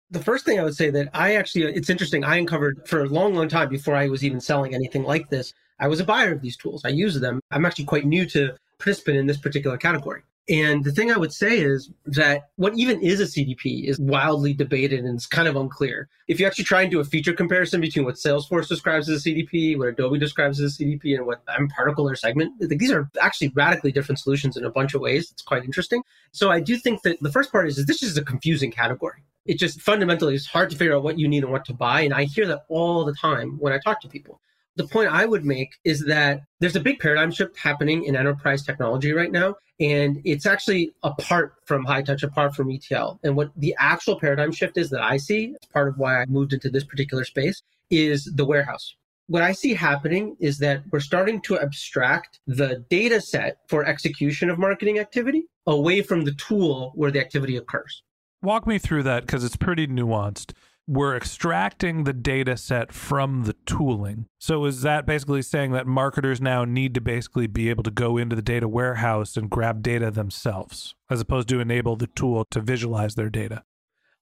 The 0.10 0.24
first 0.24 0.46
thing 0.46 0.58
I 0.58 0.64
would 0.64 0.78
say 0.78 0.90
that 0.92 1.10
I 1.14 1.36
actually, 1.36 1.66
it's 1.66 1.90
interesting, 1.90 2.24
I 2.24 2.38
uncovered 2.38 2.88
for 2.88 3.04
a 3.04 3.10
long, 3.10 3.36
long 3.36 3.50
time 3.50 3.68
before 3.68 3.94
I 3.94 4.08
was 4.08 4.24
even 4.24 4.40
selling 4.40 4.74
anything 4.74 5.04
like 5.04 5.30
this. 5.30 5.54
I 5.82 5.90
was 5.90 6.00
a 6.00 6.06
buyer 6.06 6.32
of 6.32 6.42
these 6.42 6.56
tools. 6.56 6.86
I 6.86 6.90
use 6.90 7.20
them. 7.20 7.42
I'm 7.52 7.66
actually 7.66 7.86
quite 7.86 8.06
new 8.06 8.26
to 8.28 8.56
participant 8.78 9.18
in 9.18 9.28
this 9.28 9.38
particular 9.38 9.76
category. 9.76 10.22
And 10.50 10.84
the 10.84 10.92
thing 10.92 11.12
I 11.12 11.18
would 11.18 11.32
say 11.32 11.60
is 11.60 11.92
that 12.08 12.50
what 12.56 12.76
even 12.76 13.00
is 13.02 13.20
a 13.20 13.26
CDP 13.26 13.84
is 13.84 14.00
wildly 14.00 14.52
debated 14.52 15.06
and 15.06 15.16
it's 15.16 15.28
kind 15.28 15.48
of 15.48 15.56
unclear. 15.56 16.10
If 16.28 16.40
you 16.40 16.48
actually 16.48 16.66
try 16.66 16.82
and 16.82 16.90
do 16.90 17.00
a 17.00 17.04
feature 17.04 17.34
comparison 17.34 17.82
between 17.82 18.04
what 18.04 18.16
Salesforce 18.16 18.68
describes 18.68 19.08
as 19.10 19.24
a 19.24 19.30
CDP, 19.30 19.78
what 19.78 19.90
Adobe 19.90 20.18
describes 20.18 20.60
as 20.60 20.80
a 20.80 20.84
CDP, 20.84 21.16
and 21.16 21.28
what 21.28 21.46
mParticle 21.46 22.12
or 22.12 22.16
Segment, 22.16 22.54
these 22.60 22.92
are 22.92 23.08
actually 23.22 23.50
radically 23.50 23.92
different 23.92 24.18
solutions 24.18 24.58
in 24.58 24.66
a 24.66 24.72
bunch 24.72 24.96
of 24.96 25.02
ways. 25.02 25.30
It's 25.32 25.44
quite 25.44 25.64
interesting. 25.64 26.02
So 26.32 26.50
I 26.50 26.60
do 26.60 26.78
think 26.78 27.04
that 27.04 27.22
the 27.22 27.32
first 27.32 27.52
part 27.52 27.68
is, 27.68 27.78
is 27.78 27.86
this 27.86 28.02
is 28.02 28.18
a 28.18 28.26
confusing 28.26 28.72
category. 28.72 29.24
It 29.46 29.60
just 29.60 29.80
fundamentally 29.82 30.34
is 30.34 30.48
hard 30.48 30.72
to 30.72 30.76
figure 30.76 30.96
out 30.96 31.04
what 31.04 31.20
you 31.20 31.28
need 31.28 31.44
and 31.44 31.52
what 31.52 31.66
to 31.66 31.74
buy. 31.74 32.02
And 32.02 32.14
I 32.14 32.24
hear 32.24 32.48
that 32.48 32.66
all 32.70 33.06
the 33.06 33.14
time 33.14 33.58
when 33.60 33.72
I 33.72 33.78
talk 33.78 34.02
to 34.02 34.08
people. 34.08 34.42
The 34.80 34.88
point 34.88 35.12
I 35.12 35.26
would 35.26 35.44
make 35.44 35.76
is 35.84 36.06
that 36.06 36.44
there's 36.62 36.78
a 36.78 36.80
big 36.80 37.00
paradigm 37.00 37.32
shift 37.32 37.58
happening 37.58 38.06
in 38.06 38.16
enterprise 38.16 38.64
technology 38.64 39.12
right 39.12 39.30
now. 39.30 39.56
And 39.82 40.22
it's 40.24 40.46
actually 40.46 40.94
apart 41.04 41.56
from 41.66 41.86
Hightouch, 41.86 42.24
apart 42.24 42.56
from 42.56 42.72
ETL. 42.72 43.20
And 43.26 43.36
what 43.36 43.52
the 43.58 43.76
actual 43.78 44.18
paradigm 44.18 44.54
shift 44.54 44.78
is 44.78 44.90
that 44.92 45.02
I 45.02 45.18
see, 45.18 45.54
part 45.74 45.90
of 45.90 45.98
why 45.98 46.22
I 46.22 46.26
moved 46.28 46.54
into 46.54 46.70
this 46.70 46.86
particular 46.86 47.26
space, 47.26 47.62
is 47.90 48.32
the 48.36 48.46
warehouse. 48.46 48.96
What 49.28 49.44
I 49.44 49.52
see 49.52 49.74
happening 49.74 50.38
is 50.40 50.60
that 50.60 50.84
we're 50.94 51.02
starting 51.02 51.42
to 51.42 51.60
abstract 51.60 52.40
the 52.48 52.86
data 52.90 53.20
set 53.20 53.58
for 53.68 53.84
execution 53.84 54.50
of 54.50 54.58
marketing 54.60 54.98
activity 54.98 55.44
away 55.68 56.02
from 56.02 56.24
the 56.24 56.36
tool 56.36 56.94
where 56.96 57.12
the 57.12 57.20
activity 57.20 57.58
occurs. 57.58 58.02
Walk 58.42 58.66
me 58.66 58.80
through 58.80 59.04
that 59.04 59.26
because 59.26 59.44
it's 59.44 59.58
pretty 59.58 59.88
nuanced. 59.88 60.54
We're 60.92 61.16
extracting 61.16 62.04
the 62.04 62.14
data 62.14 62.58
set 62.58 62.92
from 62.92 63.44
the 63.44 63.54
tooling. 63.68 64.26
So, 64.40 64.66
is 64.66 64.82
that 64.82 65.06
basically 65.06 65.44
saying 65.44 65.72
that 65.74 65.86
marketers 65.86 66.42
now 66.42 66.66
need 66.66 66.96
to 66.96 67.02
basically 67.02 67.46
be 67.46 67.70
able 67.70 67.84
to 67.84 67.92
go 67.92 68.18
into 68.18 68.36
the 68.36 68.42
data 68.42 68.68
warehouse 68.68 69.38
and 69.38 69.52
grab 69.52 69.84
data 69.84 70.10
themselves, 70.10 70.96
as 71.08 71.22
opposed 71.22 71.48
to 71.50 71.60
enable 71.60 71.96
the 71.96 72.08
tool 72.08 72.44
to 72.50 72.60
visualize 72.60 73.14
their 73.14 73.30
data? 73.30 73.64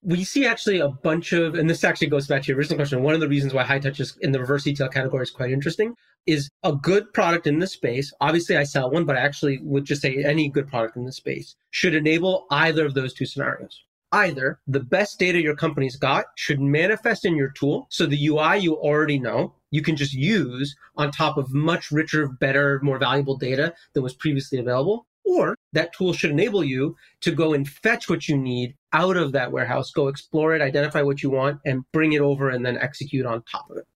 we 0.04 0.24
see 0.26 0.46
actually 0.46 0.80
a 0.80 0.90
bunch 0.90 1.34
of, 1.34 1.56
and 1.56 1.70
this 1.70 1.84
actually 1.86 2.08
goes 2.08 2.28
back 2.28 2.44
to 2.44 2.50
your 2.50 2.58
original 2.58 2.78
question. 2.78 3.02
One 3.02 3.14
of 3.14 3.22
the 3.22 3.28
reasons 3.30 3.54
why 3.54 3.64
Hightouch 3.64 4.00
is 4.00 4.18
in 4.22 4.32
the 4.32 4.40
reverse 4.40 4.68
ETL 4.68 4.90
category 4.90 5.24
is 5.24 5.32
quite 5.32 5.52
interesting 5.52 5.96
is 6.26 6.50
a 6.64 6.74
good 6.74 7.14
product 7.14 7.48
in 7.48 7.60
this 7.60 7.72
space. 7.72 8.14
Obviously, 8.20 8.58
I 8.58 8.64
sell 8.64 8.92
one, 8.92 9.06
but 9.06 9.16
I 9.16 9.22
actually 9.22 9.60
would 9.64 9.86
just 9.86 10.02
say 10.02 10.24
any 10.24 10.50
good 10.50 10.68
product 10.68 10.98
in 10.98 11.06
this 11.06 11.16
space 11.16 11.56
should 11.72 11.96
enable 11.96 12.46
either 12.52 12.86
of 12.86 12.94
those 12.94 13.14
two 13.14 13.26
scenarios. 13.26 13.84
Either 14.12 14.60
the 14.68 14.80
best 14.80 15.20
data 15.20 15.42
your 15.42 15.56
company's 15.56 15.98
got 15.98 16.26
should 16.36 16.62
manifest 16.62 17.26
in 17.26 17.36
your 17.36 17.50
tool. 17.50 17.88
So 17.90 18.06
the 18.06 18.28
UI 18.28 18.58
you 18.58 18.76
already 18.76 19.20
know, 19.20 19.54
you 19.72 19.82
can 19.82 19.96
just 19.96 20.14
use 20.14 20.76
on 20.96 21.12
top 21.12 21.38
of 21.38 21.54
much 21.54 21.92
richer, 21.92 22.28
better, 22.28 22.80
more 22.82 22.98
valuable 22.98 23.38
data 23.38 23.74
than 23.94 24.04
was 24.04 24.14
previously 24.14 24.60
available. 24.60 25.06
Or 25.26 25.58
that 25.74 25.94
tool 25.94 26.14
should 26.14 26.32
enable 26.32 26.64
you 26.64 26.96
to 27.20 27.32
go 27.32 27.54
and 27.54 27.68
fetch 27.68 28.10
what 28.10 28.30
you 28.30 28.38
need 28.38 28.76
out 28.94 29.18
of 29.18 29.34
that 29.34 29.52
warehouse, 29.52 29.92
go 29.92 30.08
explore 30.08 30.56
it, 30.56 30.62
identify 30.62 31.02
what 31.02 31.22
you 31.22 31.30
want, 31.30 31.60
and 31.66 31.84
bring 31.92 32.14
it 32.14 32.22
over 32.22 32.50
and 32.50 32.66
then 32.66 32.78
execute 32.78 33.26
on 33.26 33.44
top 33.44 33.70
of 33.70 33.78
it. 33.78 33.88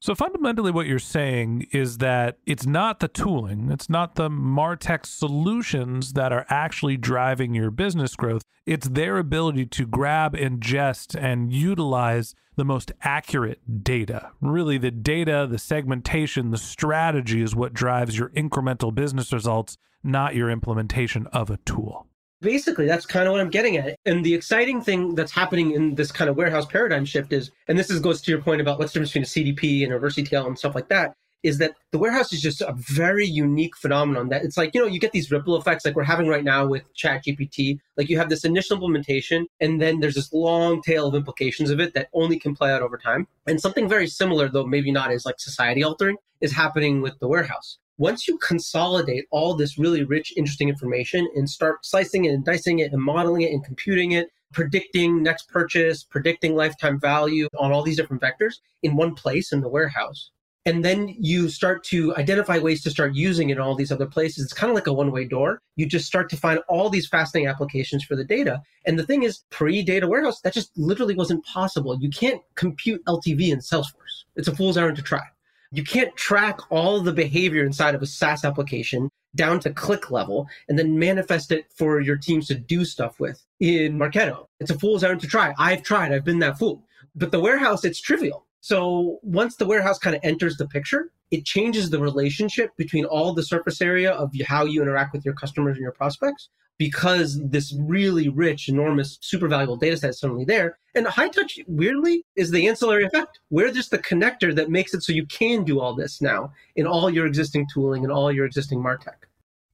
So 0.00 0.14
fundamentally, 0.14 0.70
what 0.70 0.86
you're 0.86 1.00
saying 1.00 1.66
is 1.72 1.98
that 1.98 2.38
it's 2.46 2.66
not 2.66 3.00
the 3.00 3.08
tooling, 3.08 3.70
it's 3.72 3.90
not 3.90 4.14
the 4.14 4.28
Martech 4.28 5.04
solutions 5.04 6.12
that 6.12 6.32
are 6.32 6.46
actually 6.48 6.96
driving 6.96 7.52
your 7.52 7.72
business 7.72 8.14
growth. 8.14 8.42
It's 8.64 8.88
their 8.88 9.18
ability 9.18 9.66
to 9.66 9.86
grab, 9.86 10.36
ingest, 10.36 11.20
and 11.20 11.52
utilize 11.52 12.34
the 12.54 12.64
most 12.64 12.92
accurate 13.02 13.82
data. 13.82 14.30
Really, 14.40 14.78
the 14.78 14.90
data, 14.90 15.48
the 15.50 15.58
segmentation, 15.58 16.50
the 16.50 16.58
strategy 16.58 17.42
is 17.42 17.56
what 17.56 17.72
drives 17.72 18.18
your 18.18 18.28
incremental 18.30 18.94
business 18.94 19.32
results, 19.32 19.78
not 20.04 20.36
your 20.36 20.50
implementation 20.50 21.26
of 21.28 21.50
a 21.50 21.56
tool. 21.58 22.07
Basically, 22.40 22.86
that's 22.86 23.04
kind 23.04 23.26
of 23.26 23.32
what 23.32 23.40
I'm 23.40 23.50
getting 23.50 23.76
at. 23.76 23.96
And 24.06 24.24
the 24.24 24.34
exciting 24.34 24.80
thing 24.80 25.16
that's 25.16 25.32
happening 25.32 25.72
in 25.72 25.96
this 25.96 26.12
kind 26.12 26.30
of 26.30 26.36
warehouse 26.36 26.66
paradigm 26.66 27.04
shift 27.04 27.32
is, 27.32 27.50
and 27.66 27.76
this 27.76 27.90
is, 27.90 27.98
goes 27.98 28.20
to 28.22 28.30
your 28.30 28.40
point 28.40 28.60
about 28.60 28.78
what's 28.78 28.92
the 28.92 29.00
difference 29.00 29.32
between 29.32 29.48
a 29.48 29.54
CDP 29.54 29.82
and 29.82 29.92
a 29.92 29.96
reverse 29.96 30.18
ETL 30.18 30.46
and 30.46 30.56
stuff 30.56 30.74
like 30.74 30.88
that, 30.88 31.14
is 31.42 31.58
that 31.58 31.74
the 31.92 31.98
warehouse 31.98 32.32
is 32.32 32.40
just 32.40 32.60
a 32.60 32.74
very 32.76 33.26
unique 33.26 33.76
phenomenon 33.76 34.28
that 34.28 34.44
it's 34.44 34.56
like, 34.56 34.72
you 34.74 34.80
know, 34.80 34.86
you 34.86 35.00
get 35.00 35.12
these 35.12 35.30
ripple 35.30 35.56
effects 35.56 35.84
like 35.84 35.94
we're 35.96 36.02
having 36.02 36.28
right 36.28 36.44
now 36.44 36.66
with 36.66 36.92
Chat 36.94 37.24
GPT. 37.24 37.78
Like 37.96 38.08
you 38.08 38.18
have 38.18 38.28
this 38.28 38.44
initial 38.44 38.74
implementation, 38.74 39.46
and 39.60 39.80
then 39.80 40.00
there's 40.00 40.14
this 40.14 40.32
long 40.32 40.82
tail 40.82 41.08
of 41.08 41.14
implications 41.14 41.70
of 41.70 41.80
it 41.80 41.94
that 41.94 42.08
only 42.12 42.38
can 42.38 42.54
play 42.54 42.70
out 42.70 42.82
over 42.82 42.98
time. 42.98 43.26
And 43.46 43.60
something 43.60 43.88
very 43.88 44.06
similar, 44.06 44.48
though 44.48 44.66
maybe 44.66 44.92
not 44.92 45.10
as 45.10 45.24
like 45.24 45.40
society 45.40 45.82
altering, 45.82 46.16
is 46.40 46.52
happening 46.52 47.02
with 47.02 47.18
the 47.18 47.28
warehouse 47.28 47.78
once 47.98 48.28
you 48.28 48.38
consolidate 48.38 49.26
all 49.30 49.54
this 49.54 49.76
really 49.76 50.04
rich, 50.04 50.32
interesting 50.36 50.68
information 50.68 51.28
and 51.34 51.50
start 51.50 51.84
slicing 51.84 52.24
it 52.24 52.32
and 52.32 52.44
dicing 52.44 52.78
it 52.78 52.92
and 52.92 53.02
modeling 53.02 53.42
it 53.42 53.52
and 53.52 53.64
computing 53.64 54.12
it, 54.12 54.30
predicting 54.52 55.22
next 55.22 55.48
purchase, 55.48 56.04
predicting 56.04 56.54
lifetime 56.54 56.98
value 56.98 57.48
on 57.58 57.72
all 57.72 57.82
these 57.82 57.96
different 57.96 58.22
vectors 58.22 58.54
in 58.82 58.96
one 58.96 59.14
place 59.14 59.52
in 59.52 59.60
the 59.60 59.68
warehouse. 59.68 60.30
And 60.64 60.84
then 60.84 61.14
you 61.18 61.48
start 61.48 61.82
to 61.84 62.14
identify 62.16 62.58
ways 62.58 62.82
to 62.82 62.90
start 62.90 63.14
using 63.14 63.48
it 63.48 63.54
in 63.54 63.58
all 63.58 63.74
these 63.74 63.90
other 63.90 64.06
places. 64.06 64.44
It's 64.44 64.52
kind 64.52 64.70
of 64.70 64.74
like 64.74 64.86
a 64.86 64.92
one 64.92 65.10
way 65.10 65.24
door. 65.24 65.62
You 65.76 65.86
just 65.86 66.06
start 66.06 66.28
to 66.30 66.36
find 66.36 66.60
all 66.68 66.90
these 66.90 67.08
fascinating 67.08 67.48
applications 67.48 68.04
for 68.04 68.16
the 68.16 68.24
data. 68.24 68.60
And 68.84 68.98
the 68.98 69.06
thing 69.06 69.22
is, 69.22 69.44
pre 69.50 69.82
data 69.82 70.06
warehouse, 70.06 70.42
that 70.42 70.52
just 70.52 70.76
literally 70.76 71.14
wasn't 71.14 71.44
possible. 71.46 71.96
You 71.98 72.10
can't 72.10 72.42
compute 72.54 73.02
LTV 73.06 73.48
in 73.48 73.60
Salesforce. 73.60 74.24
It's 74.36 74.48
a 74.48 74.54
fool's 74.54 74.76
errand 74.76 74.96
to 74.98 75.02
try. 75.02 75.22
You 75.70 75.84
can't 75.84 76.16
track 76.16 76.58
all 76.70 77.00
the 77.00 77.12
behavior 77.12 77.64
inside 77.64 77.94
of 77.94 78.02
a 78.02 78.06
SaaS 78.06 78.44
application 78.44 79.10
down 79.34 79.60
to 79.60 79.70
click 79.70 80.10
level 80.10 80.48
and 80.68 80.78
then 80.78 80.98
manifest 80.98 81.52
it 81.52 81.66
for 81.76 82.00
your 82.00 82.16
teams 82.16 82.48
to 82.48 82.54
do 82.54 82.84
stuff 82.84 83.20
with 83.20 83.44
in 83.60 83.98
Marketo. 83.98 84.46
It's 84.60 84.70
a 84.70 84.78
fool's 84.78 85.04
errand 85.04 85.20
to 85.20 85.26
try. 85.26 85.54
I've 85.58 85.82
tried, 85.82 86.12
I've 86.12 86.24
been 86.24 86.38
that 86.38 86.58
fool. 86.58 86.84
But 87.14 87.32
the 87.32 87.40
warehouse, 87.40 87.84
it's 87.84 88.00
trivial. 88.00 88.46
So 88.60 89.18
once 89.22 89.56
the 89.56 89.66
warehouse 89.66 89.98
kind 89.98 90.16
of 90.16 90.22
enters 90.24 90.56
the 90.56 90.66
picture, 90.66 91.10
it 91.30 91.44
changes 91.44 91.90
the 91.90 92.00
relationship 92.00 92.70
between 92.76 93.04
all 93.04 93.32
the 93.34 93.42
surface 93.42 93.80
area 93.80 94.12
of 94.12 94.32
how 94.46 94.64
you 94.64 94.82
interact 94.82 95.12
with 95.12 95.24
your 95.24 95.34
customers 95.34 95.76
and 95.76 95.82
your 95.82 95.92
prospects 95.92 96.48
because 96.78 97.40
this 97.42 97.76
really 97.76 98.28
rich, 98.28 98.68
enormous, 98.68 99.18
super 99.20 99.48
valuable 99.48 99.76
data 99.76 99.96
set 99.96 100.10
is 100.10 100.20
suddenly 100.20 100.44
there. 100.44 100.78
And 100.94 101.06
Hightouch, 101.06 101.64
weirdly, 101.66 102.24
is 102.36 102.50
the 102.50 102.68
ancillary 102.68 103.04
effect. 103.04 103.40
We're 103.50 103.72
just 103.72 103.90
the 103.90 103.98
connector 103.98 104.54
that 104.54 104.70
makes 104.70 104.94
it 104.94 105.02
so 105.02 105.12
you 105.12 105.26
can 105.26 105.64
do 105.64 105.80
all 105.80 105.94
this 105.94 106.22
now 106.22 106.52
in 106.76 106.86
all 106.86 107.10
your 107.10 107.26
existing 107.26 107.66
tooling 107.72 108.04
and 108.04 108.12
all 108.12 108.32
your 108.32 108.46
existing 108.46 108.78
MarTech. 108.78 109.26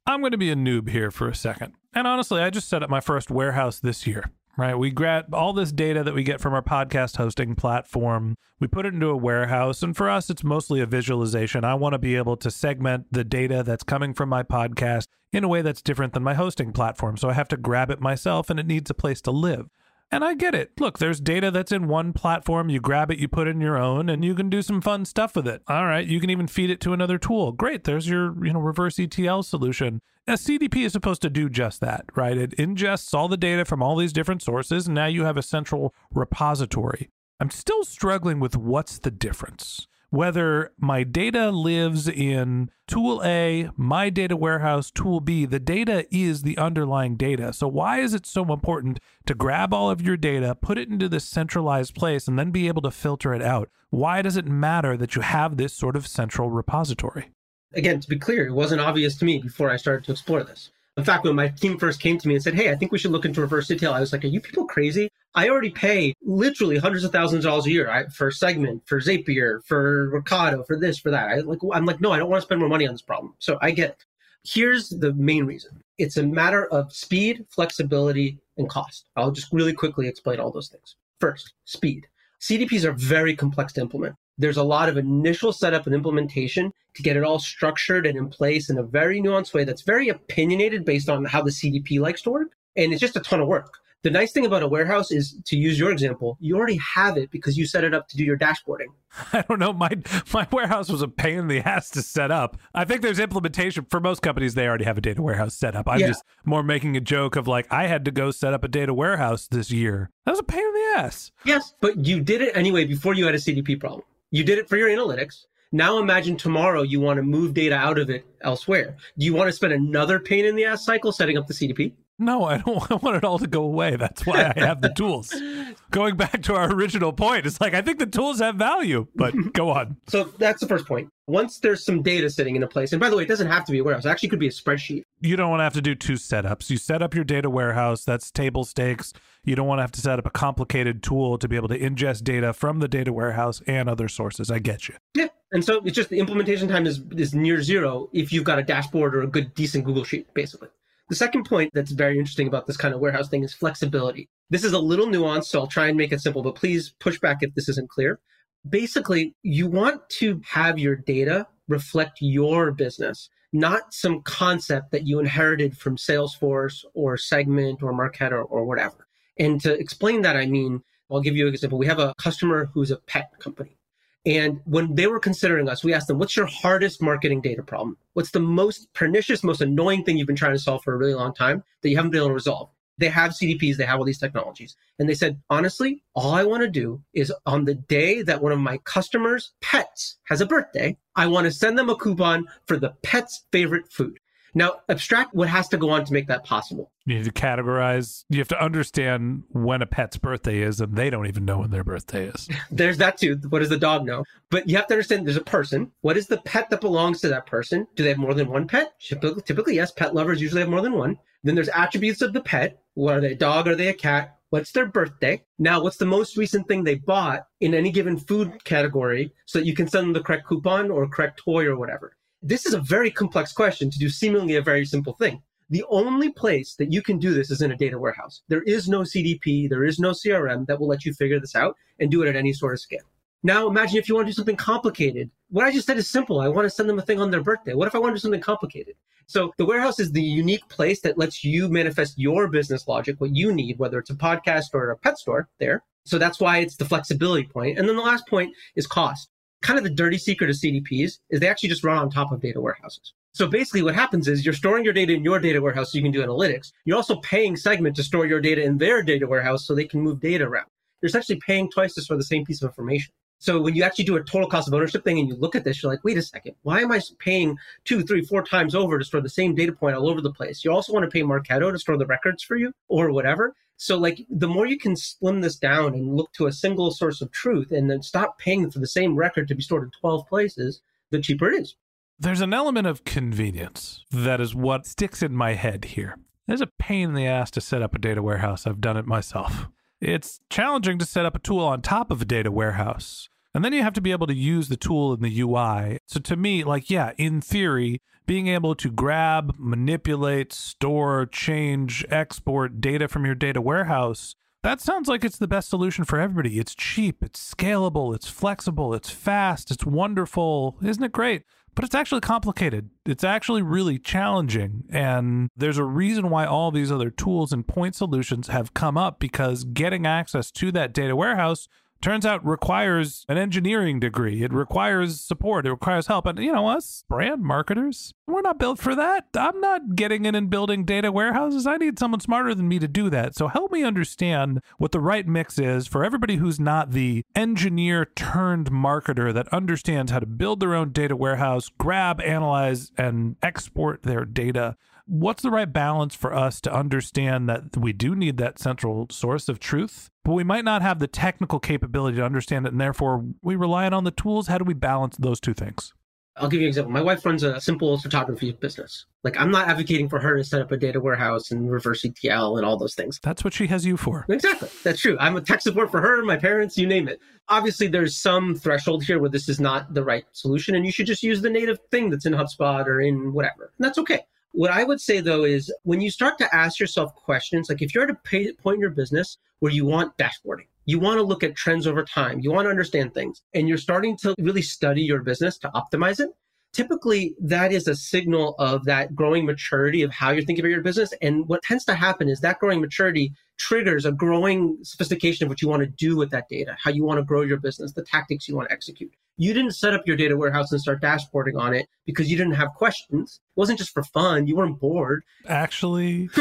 I'm 0.06 0.20
going 0.20 0.32
to 0.32 0.38
be 0.38 0.50
a 0.50 0.56
noob 0.56 0.88
here 0.88 1.10
for 1.10 1.28
a 1.28 1.34
second. 1.34 1.74
And 1.94 2.06
honestly, 2.06 2.40
I 2.40 2.50
just 2.50 2.68
set 2.68 2.82
up 2.82 2.90
my 2.90 3.00
first 3.00 3.30
warehouse 3.30 3.80
this 3.80 4.06
year 4.06 4.30
right? 4.56 4.78
We 4.78 4.90
grab 4.90 5.34
all 5.34 5.52
this 5.52 5.72
data 5.72 6.02
that 6.02 6.14
we 6.14 6.22
get 6.22 6.40
from 6.40 6.54
our 6.54 6.62
podcast 6.62 7.16
hosting 7.16 7.54
platform, 7.54 8.36
we 8.60 8.68
put 8.68 8.86
it 8.86 8.94
into 8.94 9.08
a 9.08 9.16
warehouse. 9.16 9.82
And 9.82 9.96
for 9.96 10.08
us, 10.08 10.30
it's 10.30 10.44
mostly 10.44 10.80
a 10.80 10.86
visualization. 10.86 11.64
I 11.64 11.74
want 11.74 11.92
to 11.94 11.98
be 11.98 12.16
able 12.16 12.36
to 12.38 12.50
segment 12.50 13.06
the 13.10 13.24
data 13.24 13.62
that's 13.62 13.84
coming 13.84 14.14
from 14.14 14.28
my 14.28 14.42
podcast 14.42 15.06
in 15.32 15.44
a 15.44 15.48
way 15.48 15.62
that's 15.62 15.82
different 15.82 16.12
than 16.12 16.22
my 16.22 16.34
hosting 16.34 16.72
platform. 16.72 17.16
So 17.16 17.28
I 17.28 17.32
have 17.32 17.48
to 17.48 17.56
grab 17.56 17.90
it 17.90 18.00
myself 18.00 18.50
and 18.50 18.60
it 18.60 18.66
needs 18.66 18.90
a 18.90 18.94
place 18.94 19.20
to 19.22 19.30
live. 19.30 19.68
And 20.14 20.24
I 20.24 20.34
get 20.34 20.54
it. 20.54 20.70
Look, 20.78 21.00
there's 21.00 21.18
data 21.18 21.50
that's 21.50 21.72
in 21.72 21.88
one 21.88 22.12
platform. 22.12 22.70
You 22.70 22.78
grab 22.78 23.10
it, 23.10 23.18
you 23.18 23.26
put 23.26 23.48
in 23.48 23.60
your 23.60 23.76
own, 23.76 24.08
and 24.08 24.24
you 24.24 24.36
can 24.36 24.48
do 24.48 24.62
some 24.62 24.80
fun 24.80 25.04
stuff 25.06 25.34
with 25.34 25.48
it. 25.48 25.60
All 25.66 25.86
right, 25.86 26.06
you 26.06 26.20
can 26.20 26.30
even 26.30 26.46
feed 26.46 26.70
it 26.70 26.80
to 26.82 26.92
another 26.92 27.18
tool. 27.18 27.50
Great. 27.50 27.82
There's 27.82 28.08
your, 28.08 28.32
you 28.46 28.52
know, 28.52 28.60
reverse 28.60 28.96
ETL 29.00 29.42
solution. 29.42 30.00
A 30.28 30.34
CDP 30.34 30.84
is 30.84 30.92
supposed 30.92 31.20
to 31.22 31.30
do 31.30 31.48
just 31.48 31.80
that, 31.80 32.04
right? 32.14 32.38
It 32.38 32.56
ingests 32.56 33.12
all 33.12 33.26
the 33.26 33.36
data 33.36 33.64
from 33.64 33.82
all 33.82 33.96
these 33.96 34.12
different 34.12 34.40
sources, 34.40 34.86
and 34.86 34.94
now 34.94 35.06
you 35.06 35.24
have 35.24 35.36
a 35.36 35.42
central 35.42 35.92
repository. 36.12 37.10
I'm 37.40 37.50
still 37.50 37.82
struggling 37.82 38.38
with 38.38 38.56
what's 38.56 39.00
the 39.00 39.10
difference 39.10 39.88
whether 40.14 40.72
my 40.78 41.02
data 41.02 41.50
lives 41.50 42.08
in 42.08 42.70
tool 42.86 43.20
A, 43.24 43.68
my 43.76 44.10
data 44.10 44.36
warehouse, 44.36 44.90
tool 44.90 45.20
B, 45.20 45.44
the 45.44 45.58
data 45.58 46.06
is 46.10 46.42
the 46.42 46.56
underlying 46.56 47.16
data. 47.16 47.52
So, 47.52 47.66
why 47.66 47.98
is 47.98 48.14
it 48.14 48.24
so 48.24 48.52
important 48.52 49.00
to 49.26 49.34
grab 49.34 49.74
all 49.74 49.90
of 49.90 50.00
your 50.00 50.16
data, 50.16 50.54
put 50.54 50.78
it 50.78 50.88
into 50.88 51.08
this 51.08 51.24
centralized 51.24 51.94
place, 51.94 52.28
and 52.28 52.38
then 52.38 52.52
be 52.52 52.68
able 52.68 52.82
to 52.82 52.90
filter 52.90 53.34
it 53.34 53.42
out? 53.42 53.68
Why 53.90 54.22
does 54.22 54.36
it 54.36 54.46
matter 54.46 54.96
that 54.96 55.16
you 55.16 55.22
have 55.22 55.56
this 55.56 55.72
sort 55.72 55.96
of 55.96 56.06
central 56.06 56.48
repository? 56.48 57.30
Again, 57.74 57.98
to 57.98 58.08
be 58.08 58.18
clear, 58.18 58.46
it 58.46 58.52
wasn't 58.52 58.80
obvious 58.80 59.16
to 59.16 59.24
me 59.24 59.38
before 59.38 59.70
I 59.70 59.76
started 59.76 60.04
to 60.04 60.12
explore 60.12 60.44
this. 60.44 60.70
In 60.96 61.04
fact, 61.04 61.24
when 61.24 61.34
my 61.34 61.48
team 61.48 61.76
first 61.78 62.00
came 62.00 62.18
to 62.18 62.28
me 62.28 62.34
and 62.34 62.42
said, 62.42 62.54
Hey, 62.54 62.70
I 62.70 62.76
think 62.76 62.92
we 62.92 62.98
should 62.98 63.10
look 63.10 63.24
into 63.24 63.40
reverse 63.40 63.70
ETL, 63.70 63.92
I 63.92 64.00
was 64.00 64.12
like, 64.12 64.24
Are 64.24 64.28
you 64.28 64.40
people 64.40 64.66
crazy? 64.66 65.10
I 65.34 65.48
already 65.48 65.70
pay 65.70 66.14
literally 66.22 66.78
hundreds 66.78 67.02
of 67.02 67.10
thousands 67.10 67.44
of 67.44 67.50
dollars 67.50 67.66
a 67.66 67.70
year 67.72 67.88
right, 67.88 68.10
for 68.12 68.30
Segment, 68.30 68.82
for 68.86 69.00
Zapier, 69.00 69.64
for 69.64 70.10
Rocado, 70.10 70.64
for 70.64 70.78
this, 70.78 70.98
for 70.98 71.10
that. 71.10 71.28
I, 71.28 71.34
like, 71.40 71.58
I'm 71.72 71.86
like, 71.86 72.00
no, 72.00 72.12
I 72.12 72.18
don't 72.18 72.30
want 72.30 72.40
to 72.42 72.46
spend 72.46 72.60
more 72.60 72.68
money 72.68 72.86
on 72.86 72.94
this 72.94 73.02
problem. 73.02 73.34
So 73.40 73.58
I 73.60 73.72
get 73.72 73.90
it. 73.90 74.04
Here's 74.44 74.90
the 74.90 75.12
main 75.14 75.44
reason. 75.44 75.82
It's 75.98 76.18
a 76.18 76.22
matter 76.22 76.66
of 76.66 76.92
speed, 76.92 77.46
flexibility, 77.50 78.38
and 78.58 78.68
cost. 78.68 79.06
I'll 79.16 79.32
just 79.32 79.52
really 79.52 79.72
quickly 79.72 80.06
explain 80.06 80.38
all 80.38 80.52
those 80.52 80.68
things. 80.68 80.96
First, 81.18 81.54
speed. 81.64 82.06
CDPs 82.40 82.84
are 82.84 82.92
very 82.92 83.34
complex 83.34 83.72
to 83.72 83.80
implement. 83.80 84.14
There's 84.38 84.56
a 84.56 84.62
lot 84.62 84.88
of 84.88 84.96
initial 84.96 85.52
setup 85.52 85.86
and 85.86 85.94
implementation 85.94 86.72
to 86.94 87.02
get 87.02 87.16
it 87.16 87.24
all 87.24 87.38
structured 87.38 88.06
and 88.06 88.16
in 88.18 88.28
place 88.28 88.70
in 88.70 88.78
a 88.78 88.82
very 88.82 89.20
nuanced 89.20 89.54
way 89.54 89.64
that's 89.64 89.82
very 89.82 90.08
opinionated 90.08 90.84
based 90.84 91.08
on 91.08 91.24
how 91.24 91.42
the 91.42 91.50
CDP 91.50 92.00
likes 92.00 92.22
to 92.22 92.30
work. 92.30 92.48
And 92.76 92.92
it's 92.92 93.00
just 93.00 93.16
a 93.16 93.20
ton 93.20 93.40
of 93.40 93.48
work. 93.48 93.78
The 94.04 94.10
nice 94.10 94.32
thing 94.32 94.44
about 94.44 94.62
a 94.62 94.68
warehouse 94.68 95.10
is 95.10 95.34
to 95.46 95.56
use 95.56 95.78
your 95.78 95.90
example, 95.90 96.36
you 96.38 96.58
already 96.58 96.76
have 96.76 97.16
it 97.16 97.30
because 97.30 97.56
you 97.56 97.66
set 97.66 97.84
it 97.84 97.94
up 97.94 98.06
to 98.08 98.18
do 98.18 98.24
your 98.24 98.36
dashboarding. 98.36 98.88
I 99.32 99.42
don't 99.48 99.58
know. 99.58 99.72
My 99.72 99.92
my 100.30 100.46
warehouse 100.52 100.90
was 100.90 101.00
a 101.00 101.08
pain 101.08 101.38
in 101.38 101.48
the 101.48 101.66
ass 101.66 101.88
to 101.90 102.02
set 102.02 102.30
up. 102.30 102.58
I 102.74 102.84
think 102.84 103.00
there's 103.00 103.18
implementation 103.18 103.86
for 103.88 104.00
most 104.00 104.20
companies. 104.20 104.52
They 104.54 104.68
already 104.68 104.84
have 104.84 104.98
a 104.98 105.00
data 105.00 105.22
warehouse 105.22 105.54
set 105.54 105.74
up. 105.74 105.88
I'm 105.88 106.00
yeah. 106.00 106.08
just 106.08 106.22
more 106.44 106.62
making 106.62 106.98
a 106.98 107.00
joke 107.00 107.34
of 107.34 107.48
like 107.48 107.66
I 107.72 107.86
had 107.86 108.04
to 108.04 108.10
go 108.10 108.30
set 108.30 108.52
up 108.52 108.62
a 108.62 108.68
data 108.68 108.92
warehouse 108.92 109.48
this 109.50 109.70
year. 109.70 110.10
That 110.26 110.32
was 110.32 110.40
a 110.40 110.44
pain 110.44 110.62
in 110.62 110.74
the 110.74 110.92
ass. 110.96 111.32
Yes, 111.46 111.72
but 111.80 112.04
you 112.04 112.20
did 112.20 112.42
it 112.42 112.54
anyway 112.54 112.84
before 112.84 113.14
you 113.14 113.24
had 113.24 113.34
a 113.34 113.38
CDP 113.38 113.80
problem. 113.80 114.02
You 114.34 114.42
did 114.42 114.58
it 114.58 114.68
for 114.68 114.76
your 114.76 114.88
analytics. 114.88 115.46
Now 115.70 115.98
imagine 115.98 116.36
tomorrow 116.36 116.82
you 116.82 116.98
want 116.98 117.18
to 117.18 117.22
move 117.22 117.54
data 117.54 117.76
out 117.76 118.00
of 118.00 118.10
it 118.10 118.26
elsewhere. 118.40 118.96
Do 119.16 119.24
you 119.24 119.32
want 119.32 119.46
to 119.46 119.52
spend 119.52 119.72
another 119.72 120.18
pain 120.18 120.44
in 120.44 120.56
the 120.56 120.64
ass 120.64 120.84
cycle 120.84 121.12
setting 121.12 121.38
up 121.38 121.46
the 121.46 121.54
CDP? 121.54 121.92
No, 122.18 122.44
I 122.44 122.58
don't 122.58 122.90
I 122.90 122.94
want 122.96 123.16
it 123.16 123.24
all 123.24 123.38
to 123.38 123.46
go 123.46 123.62
away. 123.62 123.96
That's 123.96 124.24
why 124.24 124.52
I 124.56 124.60
have 124.60 124.80
the 124.80 124.90
tools. 124.90 125.34
Going 125.90 126.16
back 126.16 126.42
to 126.44 126.54
our 126.54 126.72
original 126.72 127.12
point, 127.12 127.46
it's 127.46 127.60
like 127.60 127.74
I 127.74 127.82
think 127.82 127.98
the 127.98 128.06
tools 128.06 128.40
have 128.40 128.56
value, 128.56 129.06
but 129.14 129.34
go 129.52 129.70
on. 129.70 129.96
So 130.08 130.24
that's 130.38 130.60
the 130.60 130.68
first 130.68 130.86
point. 130.86 131.08
Once 131.26 131.58
there's 131.58 131.84
some 131.84 132.02
data 132.02 132.28
sitting 132.30 132.56
in 132.56 132.62
a 132.62 132.68
place, 132.68 132.92
and 132.92 133.00
by 133.00 133.08
the 133.08 133.16
way, 133.16 133.22
it 133.22 133.28
doesn't 133.28 133.46
have 133.46 133.64
to 133.64 133.72
be 133.72 133.78
a 133.78 133.84
warehouse. 133.84 134.04
It 134.04 134.10
actually 134.10 134.28
could 134.28 134.38
be 134.38 134.46
a 134.46 134.50
spreadsheet. 134.50 135.02
You 135.20 135.34
don't 135.36 135.50
want 135.50 135.60
to 135.60 135.64
have 135.64 135.72
to 135.74 135.82
do 135.82 135.94
two 135.94 136.14
setups. 136.14 136.70
You 136.70 136.76
set 136.76 137.02
up 137.02 137.14
your 137.14 137.24
data 137.24 137.48
warehouse, 137.48 138.04
that's 138.04 138.30
table 138.30 138.64
stakes. 138.64 139.12
You 139.44 139.56
don't 139.56 139.66
want 139.66 139.78
to 139.78 139.82
have 139.82 139.92
to 139.92 140.00
set 140.00 140.18
up 140.18 140.26
a 140.26 140.30
complicated 140.30 141.02
tool 141.02 141.38
to 141.38 141.48
be 141.48 141.56
able 141.56 141.68
to 141.68 141.78
ingest 141.78 142.22
data 142.22 142.52
from 142.52 142.80
the 142.80 142.88
data 142.88 143.12
warehouse 143.12 143.62
and 143.66 143.88
other 143.88 144.08
sources. 144.08 144.50
I 144.50 144.58
get 144.58 144.88
you. 144.88 144.94
Yeah. 145.14 145.28
And 145.52 145.64
so 145.64 145.80
it's 145.84 145.96
just 145.96 146.10
the 146.10 146.18
implementation 146.18 146.68
time 146.68 146.86
is, 146.86 147.00
is 147.16 147.34
near 147.34 147.62
zero 147.62 148.08
if 148.12 148.32
you've 148.32 148.44
got 148.44 148.58
a 148.58 148.62
dashboard 148.62 149.14
or 149.14 149.22
a 149.22 149.26
good, 149.26 149.54
decent 149.54 149.84
Google 149.84 150.04
Sheet, 150.04 150.32
basically. 150.34 150.68
The 151.08 151.16
second 151.16 151.44
point 151.44 151.70
that's 151.74 151.92
very 151.92 152.18
interesting 152.18 152.46
about 152.46 152.66
this 152.66 152.76
kind 152.76 152.94
of 152.94 153.00
warehouse 153.00 153.28
thing 153.28 153.44
is 153.44 153.52
flexibility. 153.52 154.28
This 154.48 154.64
is 154.64 154.72
a 154.72 154.78
little 154.78 155.06
nuanced, 155.06 155.46
so 155.46 155.60
I'll 155.60 155.66
try 155.66 155.88
and 155.88 155.96
make 155.96 156.12
it 156.12 156.20
simple, 156.20 156.42
but 156.42 156.54
please 156.54 156.94
push 156.98 157.18
back 157.20 157.38
if 157.40 157.54
this 157.54 157.68
isn't 157.68 157.90
clear. 157.90 158.20
Basically, 158.68 159.34
you 159.42 159.66
want 159.66 160.08
to 160.20 160.40
have 160.46 160.78
your 160.78 160.96
data 160.96 161.46
reflect 161.68 162.18
your 162.20 162.72
business, 162.72 163.28
not 163.52 163.92
some 163.92 164.22
concept 164.22 164.90
that 164.92 165.06
you 165.06 165.18
inherited 165.18 165.76
from 165.76 165.96
Salesforce 165.96 166.84
or 166.94 167.16
Segment 167.16 167.82
or 167.82 167.92
Marketo 167.92 168.46
or 168.48 168.64
whatever. 168.64 169.06
And 169.38 169.60
to 169.62 169.78
explain 169.78 170.22
that, 170.22 170.36
I 170.36 170.46
mean, 170.46 170.82
I'll 171.10 171.20
give 171.20 171.36
you 171.36 171.46
an 171.46 171.54
example. 171.54 171.78
We 171.78 171.86
have 171.86 171.98
a 171.98 172.14
customer 172.18 172.70
who's 172.72 172.90
a 172.90 172.96
pet 172.96 173.30
company. 173.38 173.76
And 174.26 174.60
when 174.64 174.94
they 174.94 175.06
were 175.06 175.20
considering 175.20 175.68
us, 175.68 175.84
we 175.84 175.92
asked 175.92 176.08
them, 176.08 176.18
what's 176.18 176.36
your 176.36 176.46
hardest 176.46 177.02
marketing 177.02 177.42
data 177.42 177.62
problem? 177.62 177.98
What's 178.14 178.30
the 178.30 178.40
most 178.40 178.92
pernicious, 178.94 179.44
most 179.44 179.60
annoying 179.60 180.04
thing 180.04 180.16
you've 180.16 180.26
been 180.26 180.36
trying 180.36 180.54
to 180.54 180.58
solve 180.58 180.82
for 180.82 180.94
a 180.94 180.96
really 180.96 181.14
long 181.14 181.34
time 181.34 181.62
that 181.82 181.90
you 181.90 181.96
haven't 181.96 182.12
been 182.12 182.20
able 182.20 182.28
to 182.28 182.34
resolve? 182.34 182.70
They 182.96 183.08
have 183.08 183.32
CDPs, 183.32 183.76
they 183.76 183.84
have 183.84 183.98
all 183.98 184.04
these 184.04 184.20
technologies. 184.20 184.76
And 184.98 185.08
they 185.08 185.14
said, 185.14 185.40
honestly, 185.50 186.02
all 186.14 186.32
I 186.32 186.44
want 186.44 186.62
to 186.62 186.70
do 186.70 187.02
is 187.12 187.32
on 187.44 187.64
the 187.64 187.74
day 187.74 188.22
that 188.22 188.40
one 188.40 188.52
of 188.52 188.60
my 188.60 188.78
customers' 188.78 189.52
pets 189.60 190.16
has 190.24 190.40
a 190.40 190.46
birthday, 190.46 190.96
I 191.16 191.26
want 191.26 191.46
to 191.46 191.52
send 191.52 191.76
them 191.76 191.90
a 191.90 191.96
coupon 191.96 192.46
for 192.66 192.78
the 192.78 192.90
pet's 193.02 193.44
favorite 193.50 193.90
food. 193.90 194.20
Now, 194.54 194.76
abstract 194.88 195.34
what 195.34 195.48
has 195.48 195.68
to 195.68 195.76
go 195.76 195.90
on 195.90 196.04
to 196.04 196.12
make 196.12 196.28
that 196.28 196.44
possible. 196.44 196.90
You 197.06 197.16
need 197.16 197.24
to 197.24 197.32
categorize. 197.32 198.24
You 198.30 198.38
have 198.38 198.48
to 198.48 198.62
understand 198.62 199.42
when 199.50 199.82
a 199.82 199.86
pet's 199.86 200.16
birthday 200.16 200.60
is, 200.60 200.80
and 200.80 200.96
they 200.96 201.10
don't 201.10 201.26
even 201.26 201.44
know 201.44 201.58
when 201.58 201.70
their 201.70 201.84
birthday 201.84 202.26
is. 202.28 202.48
There's 202.70 202.98
that 202.98 203.18
too. 203.18 203.38
What 203.48 203.58
does 203.58 203.68
the 203.68 203.78
dog 203.78 204.06
know? 204.06 204.24
But 204.50 204.68
you 204.68 204.76
have 204.76 204.86
to 204.86 204.94
understand 204.94 205.26
there's 205.26 205.36
a 205.36 205.42
person. 205.42 205.90
What 206.02 206.16
is 206.16 206.28
the 206.28 206.38
pet 206.38 206.70
that 206.70 206.80
belongs 206.80 207.20
to 207.22 207.28
that 207.28 207.46
person? 207.46 207.86
Do 207.96 208.04
they 208.04 208.10
have 208.10 208.18
more 208.18 208.34
than 208.34 208.48
one 208.48 208.68
pet? 208.68 208.92
Typically, 209.00 209.74
yes. 209.74 209.90
Pet 209.90 210.14
lovers 210.14 210.40
usually 210.40 210.60
have 210.60 210.70
more 210.70 210.80
than 210.80 210.92
one. 210.92 211.18
Then 211.42 211.56
there's 211.56 211.68
attributes 211.70 212.22
of 212.22 212.32
the 212.32 212.40
pet. 212.40 212.80
What 212.94 213.16
are 213.16 213.20
they, 213.20 213.32
a 213.32 213.36
dog? 213.36 213.66
Are 213.66 213.74
they 213.74 213.88
a 213.88 213.94
cat? 213.94 214.36
What's 214.50 214.70
their 214.70 214.86
birthday? 214.86 215.42
Now, 215.58 215.82
what's 215.82 215.96
the 215.96 216.06
most 216.06 216.36
recent 216.36 216.68
thing 216.68 216.84
they 216.84 216.94
bought 216.94 217.48
in 217.60 217.74
any 217.74 217.90
given 217.90 218.16
food 218.16 218.62
category 218.64 219.34
so 219.46 219.58
that 219.58 219.66
you 219.66 219.74
can 219.74 219.88
send 219.88 220.06
them 220.06 220.12
the 220.12 220.22
correct 220.22 220.46
coupon 220.46 220.92
or 220.92 221.08
correct 221.08 221.40
toy 221.44 221.64
or 221.64 221.76
whatever? 221.76 222.16
This 222.46 222.66
is 222.66 222.74
a 222.74 222.80
very 222.80 223.10
complex 223.10 223.54
question 223.54 223.88
to 223.88 223.98
do 223.98 224.10
seemingly 224.10 224.56
a 224.56 224.60
very 224.60 224.84
simple 224.84 225.14
thing. 225.14 225.40
The 225.70 225.82
only 225.88 226.30
place 226.30 226.74
that 226.74 226.92
you 226.92 227.00
can 227.00 227.18
do 227.18 227.32
this 227.32 227.50
is 227.50 227.62
in 227.62 227.72
a 227.72 227.76
data 227.76 227.98
warehouse. 227.98 228.42
There 228.48 228.60
is 228.64 228.86
no 228.86 229.00
CDP, 229.00 229.66
there 229.70 229.82
is 229.82 229.98
no 229.98 230.10
CRM 230.10 230.66
that 230.66 230.78
will 230.78 230.88
let 230.88 231.06
you 231.06 231.14
figure 231.14 231.40
this 231.40 231.56
out 231.56 231.74
and 231.98 232.10
do 232.10 232.22
it 232.22 232.28
at 232.28 232.36
any 232.36 232.52
sort 232.52 232.74
of 232.74 232.80
scale. 232.80 233.00
Now 233.42 233.66
imagine 233.66 233.96
if 233.96 234.10
you 234.10 234.14
want 234.14 234.26
to 234.26 234.30
do 234.30 234.36
something 234.36 234.56
complicated. 234.56 235.30
What 235.48 235.64
I 235.64 235.72
just 235.72 235.86
said 235.86 235.96
is 235.96 236.10
simple. 236.10 236.38
I 236.38 236.48
want 236.48 236.66
to 236.66 236.70
send 236.70 236.86
them 236.86 236.98
a 236.98 237.02
thing 237.02 237.18
on 237.18 237.30
their 237.30 237.42
birthday. 237.42 237.72
What 237.72 237.88
if 237.88 237.94
I 237.94 237.98
want 237.98 238.12
to 238.12 238.16
do 238.16 238.20
something 238.20 238.42
complicated? 238.42 238.96
So 239.26 239.54
the 239.56 239.64
warehouse 239.64 239.98
is 239.98 240.12
the 240.12 240.22
unique 240.22 240.68
place 240.68 241.00
that 241.00 241.16
lets 241.16 241.44
you 241.44 241.70
manifest 241.70 242.18
your 242.18 242.48
business 242.48 242.86
logic, 242.86 243.22
what 243.22 243.34
you 243.34 243.54
need, 243.54 243.78
whether 243.78 243.98
it's 243.98 244.10
a 244.10 244.14
podcast 244.14 244.74
or 244.74 244.90
a 244.90 244.98
pet 244.98 245.16
store 245.16 245.48
there. 245.60 245.82
So 246.04 246.18
that's 246.18 246.40
why 246.40 246.58
it's 246.58 246.76
the 246.76 246.84
flexibility 246.84 247.46
point. 247.46 247.78
And 247.78 247.88
then 247.88 247.96
the 247.96 248.02
last 248.02 248.28
point 248.28 248.52
is 248.76 248.86
cost 248.86 249.30
kind 249.64 249.78
of 249.78 249.82
the 249.82 249.90
dirty 249.90 250.18
secret 250.18 250.50
of 250.50 250.56
CDPs 250.56 251.18
is 251.30 251.40
they 251.40 251.48
actually 251.48 251.70
just 251.70 251.82
run 251.82 251.98
on 251.98 252.10
top 252.10 252.30
of 252.30 252.40
data 252.40 252.60
warehouses. 252.60 253.14
So 253.32 253.48
basically 253.48 253.82
what 253.82 253.94
happens 253.94 254.28
is 254.28 254.44
you're 254.44 254.54
storing 254.54 254.84
your 254.84 254.92
data 254.92 255.12
in 255.12 255.24
your 255.24 255.40
data 255.40 255.60
warehouse 255.60 255.90
so 255.90 255.98
you 255.98 256.04
can 256.04 256.12
do 256.12 256.24
analytics. 256.24 256.70
You're 256.84 256.98
also 256.98 257.16
paying 257.16 257.56
Segment 257.56 257.96
to 257.96 258.04
store 258.04 258.26
your 258.26 258.40
data 258.40 258.62
in 258.62 258.78
their 258.78 259.02
data 259.02 259.26
warehouse 259.26 259.66
so 259.66 259.74
they 259.74 259.86
can 259.86 260.00
move 260.00 260.20
data 260.20 260.44
around. 260.44 260.66
You're 261.00 261.08
essentially 261.08 261.40
paying 261.44 261.70
twice 261.70 261.94
to 261.94 262.02
store 262.02 262.16
the 262.16 262.24
same 262.24 262.44
piece 262.44 262.62
of 262.62 262.68
information. 262.68 263.12
So 263.38 263.60
when 263.60 263.74
you 263.74 263.82
actually 263.82 264.06
do 264.06 264.16
a 264.16 264.22
total 264.22 264.48
cost 264.48 264.68
of 264.68 264.74
ownership 264.74 265.04
thing 265.04 265.18
and 265.18 265.28
you 265.28 265.36
look 265.36 265.54
at 265.54 265.64
this, 265.64 265.82
you're 265.82 265.92
like, 265.92 266.02
wait 266.04 266.16
a 266.16 266.22
second, 266.22 266.54
why 266.62 266.80
am 266.80 266.92
I 266.92 267.00
paying 267.18 267.58
two, 267.84 268.02
three, 268.02 268.22
four 268.22 268.42
times 268.42 268.74
over 268.74 268.98
to 268.98 269.04
store 269.04 269.20
the 269.20 269.28
same 269.28 269.54
data 269.54 269.72
point 269.72 269.96
all 269.96 270.08
over 270.08 270.20
the 270.20 270.32
place? 270.32 270.64
You 270.64 270.72
also 270.72 270.92
want 270.92 271.04
to 271.04 271.10
pay 271.10 271.22
Marketo 271.22 271.70
to 271.70 271.78
store 271.78 271.98
the 271.98 272.06
records 272.06 272.42
for 272.42 272.56
you 272.56 272.72
or 272.88 273.12
whatever. 273.12 273.54
So 273.76 273.98
like 273.98 274.24
the 274.30 274.48
more 274.48 274.66
you 274.66 274.78
can 274.78 274.96
slim 274.96 275.40
this 275.40 275.56
down 275.56 275.94
and 275.94 276.16
look 276.16 276.32
to 276.34 276.46
a 276.46 276.52
single 276.52 276.90
source 276.90 277.20
of 277.20 277.32
truth 277.32 277.70
and 277.70 277.90
then 277.90 278.02
stop 278.02 278.38
paying 278.38 278.70
for 278.70 278.78
the 278.78 278.86
same 278.86 279.16
record 279.16 279.48
to 279.48 279.54
be 279.54 279.62
stored 279.62 279.84
in 279.84 279.90
12 280.00 280.26
places, 280.26 280.80
the 281.10 281.20
cheaper 281.20 281.48
it 281.48 281.60
is. 281.60 281.76
There's 282.18 282.40
an 282.40 282.54
element 282.54 282.86
of 282.86 283.04
convenience 283.04 284.04
that 284.10 284.40
is 284.40 284.54
what 284.54 284.86
sticks 284.86 285.22
in 285.22 285.34
my 285.34 285.54
head 285.54 285.84
here. 285.86 286.16
There's 286.46 286.60
a 286.60 286.68
pain 286.78 287.08
in 287.08 287.14
the 287.14 287.26
ass 287.26 287.50
to 287.52 287.60
set 287.60 287.82
up 287.82 287.94
a 287.94 287.98
data 287.98 288.22
warehouse. 288.22 288.66
I've 288.66 288.80
done 288.80 288.96
it 288.96 289.06
myself. 289.06 289.68
It's 290.04 290.40
challenging 290.50 290.98
to 290.98 291.06
set 291.06 291.24
up 291.24 291.34
a 291.34 291.40
tool 291.40 291.60
on 291.60 291.82
top 291.82 292.10
of 292.10 292.22
a 292.22 292.26
data 292.26 292.50
warehouse. 292.50 293.28
And 293.54 293.64
then 293.64 293.72
you 293.72 293.82
have 293.82 293.94
to 293.94 294.00
be 294.00 294.12
able 294.12 294.26
to 294.26 294.34
use 294.34 294.68
the 294.68 294.76
tool 294.76 295.14
in 295.14 295.22
the 295.22 295.40
UI. 295.40 295.98
So 296.06 296.20
to 296.20 296.36
me, 296.36 296.64
like, 296.64 296.90
yeah, 296.90 297.12
in 297.16 297.40
theory, 297.40 298.02
being 298.26 298.48
able 298.48 298.74
to 298.74 298.90
grab, 298.90 299.54
manipulate, 299.58 300.52
store, 300.52 301.26
change, 301.26 302.04
export 302.10 302.80
data 302.80 303.06
from 303.06 303.24
your 303.24 303.34
data 303.34 303.60
warehouse, 303.60 304.34
that 304.62 304.80
sounds 304.80 305.08
like 305.08 305.24
it's 305.24 305.36
the 305.36 305.46
best 305.46 305.68
solution 305.68 306.04
for 306.04 306.18
everybody. 306.18 306.58
It's 306.58 306.74
cheap, 306.74 307.22
it's 307.22 307.54
scalable, 307.54 308.14
it's 308.14 308.28
flexible, 308.28 308.94
it's 308.94 309.10
fast, 309.10 309.70
it's 309.70 309.84
wonderful. 309.84 310.78
Isn't 310.82 311.04
it 311.04 311.12
great? 311.12 311.42
But 311.74 311.84
it's 311.84 311.94
actually 311.94 312.20
complicated. 312.20 312.90
It's 313.04 313.24
actually 313.24 313.62
really 313.62 313.98
challenging. 313.98 314.84
And 314.90 315.48
there's 315.56 315.78
a 315.78 315.84
reason 315.84 316.30
why 316.30 316.46
all 316.46 316.70
these 316.70 316.92
other 316.92 317.10
tools 317.10 317.52
and 317.52 317.66
point 317.66 317.94
solutions 317.96 318.48
have 318.48 318.74
come 318.74 318.96
up 318.96 319.18
because 319.18 319.64
getting 319.64 320.06
access 320.06 320.50
to 320.52 320.70
that 320.72 320.92
data 320.92 321.16
warehouse 321.16 321.68
turns 322.04 322.26
out 322.26 322.44
requires 322.44 323.24
an 323.30 323.38
engineering 323.38 323.98
degree. 323.98 324.42
It 324.42 324.52
requires 324.52 325.22
support. 325.22 325.66
It 325.66 325.70
requires 325.70 326.06
help. 326.06 326.26
And 326.26 326.38
you 326.38 326.52
know, 326.52 326.68
us 326.68 327.02
brand 327.08 327.42
marketers, 327.42 328.12
we're 328.26 328.42
not 328.42 328.58
built 328.58 328.78
for 328.78 328.94
that. 328.94 329.28
I'm 329.34 329.58
not 329.60 329.96
getting 329.96 330.26
in 330.26 330.34
and 330.34 330.50
building 330.50 330.84
data 330.84 331.10
warehouses. 331.10 331.66
I 331.66 331.78
need 331.78 331.98
someone 331.98 332.20
smarter 332.20 332.54
than 332.54 332.68
me 332.68 332.78
to 332.78 332.86
do 332.86 333.08
that. 333.08 333.34
So 333.34 333.48
help 333.48 333.72
me 333.72 333.82
understand 333.82 334.60
what 334.76 334.92
the 334.92 335.00
right 335.00 335.26
mix 335.26 335.58
is 335.58 335.86
for 335.86 336.04
everybody 336.04 336.36
who's 336.36 336.60
not 336.60 336.90
the 336.90 337.24
engineer 337.34 338.04
turned 338.04 338.70
marketer 338.70 339.32
that 339.32 339.48
understands 339.48 340.12
how 340.12 340.18
to 340.18 340.26
build 340.26 340.60
their 340.60 340.74
own 340.74 340.92
data 340.92 341.16
warehouse, 341.16 341.70
grab, 341.78 342.20
analyze, 342.20 342.92
and 342.98 343.36
export 343.42 344.02
their 344.02 344.26
data 344.26 344.76
what's 345.06 345.42
the 345.42 345.50
right 345.50 345.72
balance 345.72 346.14
for 346.14 346.34
us 346.34 346.60
to 346.62 346.72
understand 346.72 347.48
that 347.48 347.76
we 347.76 347.92
do 347.92 348.14
need 348.14 348.36
that 348.38 348.58
central 348.58 349.06
source 349.10 349.48
of 349.48 349.58
truth, 349.58 350.10
but 350.24 350.32
we 350.32 350.44
might 350.44 350.64
not 350.64 350.82
have 350.82 350.98
the 350.98 351.06
technical 351.06 351.58
capability 351.60 352.16
to 352.16 352.24
understand 352.24 352.66
it, 352.66 352.72
and 352.72 352.80
therefore 352.80 353.24
we 353.42 353.56
rely 353.56 353.88
on 353.88 354.04
the 354.04 354.10
tools? 354.10 354.48
How 354.48 354.58
do 354.58 354.64
we 354.64 354.74
balance 354.74 355.16
those 355.16 355.40
two 355.40 355.54
things? 355.54 355.92
I'll 356.36 356.48
give 356.48 356.60
you 356.60 356.66
an 356.66 356.70
example. 356.70 356.92
My 356.92 357.00
wife 357.00 357.24
runs 357.24 357.44
a 357.44 357.60
simple 357.60 357.96
photography 357.96 358.50
business. 358.50 359.06
Like, 359.22 359.38
I'm 359.38 359.52
not 359.52 359.68
advocating 359.68 360.08
for 360.08 360.18
her 360.18 360.36
to 360.36 360.42
set 360.42 360.60
up 360.60 360.72
a 360.72 360.76
data 360.76 361.00
warehouse 361.00 361.52
and 361.52 361.70
reverse 361.70 362.04
ETL 362.04 362.56
and 362.56 362.66
all 362.66 362.76
those 362.76 362.96
things. 362.96 363.20
That's 363.22 363.44
what 363.44 363.54
she 363.54 363.68
has 363.68 363.86
you 363.86 363.96
for. 363.96 364.26
Exactly. 364.28 364.68
That's 364.82 365.00
true. 365.00 365.16
I'm 365.20 365.36
a 365.36 365.40
tech 365.40 365.60
support 365.60 365.92
for 365.92 366.00
her, 366.00 366.24
my 366.24 366.36
parents, 366.36 366.76
you 366.76 366.88
name 366.88 367.06
it. 367.06 367.20
Obviously, 367.48 367.86
there's 367.86 368.16
some 368.16 368.56
threshold 368.56 369.04
here 369.04 369.20
where 369.20 369.30
this 369.30 369.48
is 369.48 369.60
not 369.60 369.94
the 369.94 370.02
right 370.02 370.24
solution, 370.32 370.74
and 370.74 370.84
you 370.84 370.90
should 370.90 371.06
just 371.06 371.22
use 371.22 371.40
the 371.40 371.50
native 371.50 371.78
thing 371.92 372.10
that's 372.10 372.26
in 372.26 372.32
HubSpot 372.32 372.84
or 372.86 373.00
in 373.00 373.32
whatever. 373.32 373.72
And 373.78 373.84
that's 373.84 373.98
okay. 373.98 374.22
What 374.56 374.70
I 374.70 374.84
would 374.84 375.00
say 375.00 375.20
though 375.20 375.42
is 375.42 375.74
when 375.82 376.00
you 376.00 376.12
start 376.12 376.38
to 376.38 376.54
ask 376.54 376.78
yourself 376.78 377.12
questions, 377.16 377.68
like 377.68 377.82
if 377.82 377.92
you're 377.92 378.04
at 378.04 378.10
a 378.10 378.54
point 378.62 378.74
in 378.76 378.80
your 378.80 378.90
business 378.90 379.38
where 379.58 379.72
you 379.72 379.84
want 379.84 380.16
dashboarding, 380.16 380.68
you 380.84 381.00
want 381.00 381.18
to 381.18 381.24
look 381.24 381.42
at 381.42 381.56
trends 381.56 381.88
over 381.88 382.04
time, 382.04 382.38
you 382.38 382.52
want 382.52 382.66
to 382.66 382.70
understand 382.70 383.12
things, 383.14 383.42
and 383.54 383.68
you're 383.68 383.76
starting 383.76 384.16
to 384.18 384.32
really 384.38 384.62
study 384.62 385.02
your 385.02 385.22
business 385.22 385.58
to 385.58 385.68
optimize 385.70 386.20
it, 386.20 386.30
typically 386.74 387.34
that 387.40 387.72
is 387.72 387.88
a 387.88 387.94
signal 387.94 388.54
of 388.58 388.84
that 388.84 389.14
growing 389.14 389.46
maturity 389.46 390.02
of 390.02 390.10
how 390.10 390.30
you're 390.30 390.44
thinking 390.44 390.64
about 390.64 390.72
your 390.72 390.82
business. 390.82 391.14
And 391.22 391.48
what 391.48 391.62
tends 391.62 391.84
to 391.86 391.94
happen 391.94 392.28
is 392.28 392.40
that 392.40 392.58
growing 392.58 392.80
maturity 392.80 393.32
triggers 393.56 394.04
a 394.04 394.12
growing 394.12 394.78
sophistication 394.82 395.44
of 395.44 395.48
what 395.48 395.62
you 395.62 395.68
want 395.68 395.82
to 395.82 395.86
do 395.86 396.16
with 396.16 396.30
that 396.30 396.48
data, 396.48 396.76
how 396.82 396.90
you 396.90 397.04
want 397.04 397.18
to 397.18 397.24
grow 397.24 397.42
your 397.42 397.58
business, 397.58 397.92
the 397.92 398.02
tactics 398.02 398.48
you 398.48 398.56
want 398.56 398.68
to 398.68 398.72
execute. 398.74 399.12
You 399.36 399.52
didn't 399.54 399.72
set 399.72 399.94
up 399.94 400.06
your 400.06 400.16
data 400.16 400.36
warehouse 400.36 400.70
and 400.70 400.80
start 400.80 401.00
dashboarding 401.00 401.58
on 401.58 401.74
it 401.74 401.88
because 402.04 402.30
you 402.30 402.36
didn't 402.36 402.54
have 402.54 402.68
questions. 402.74 403.40
It 403.56 403.58
wasn't 403.58 403.78
just 403.78 403.92
for 403.92 404.04
fun. 404.04 404.46
You 404.46 404.56
weren't 404.56 404.78
bored. 404.78 405.24
Actually, 405.48 406.28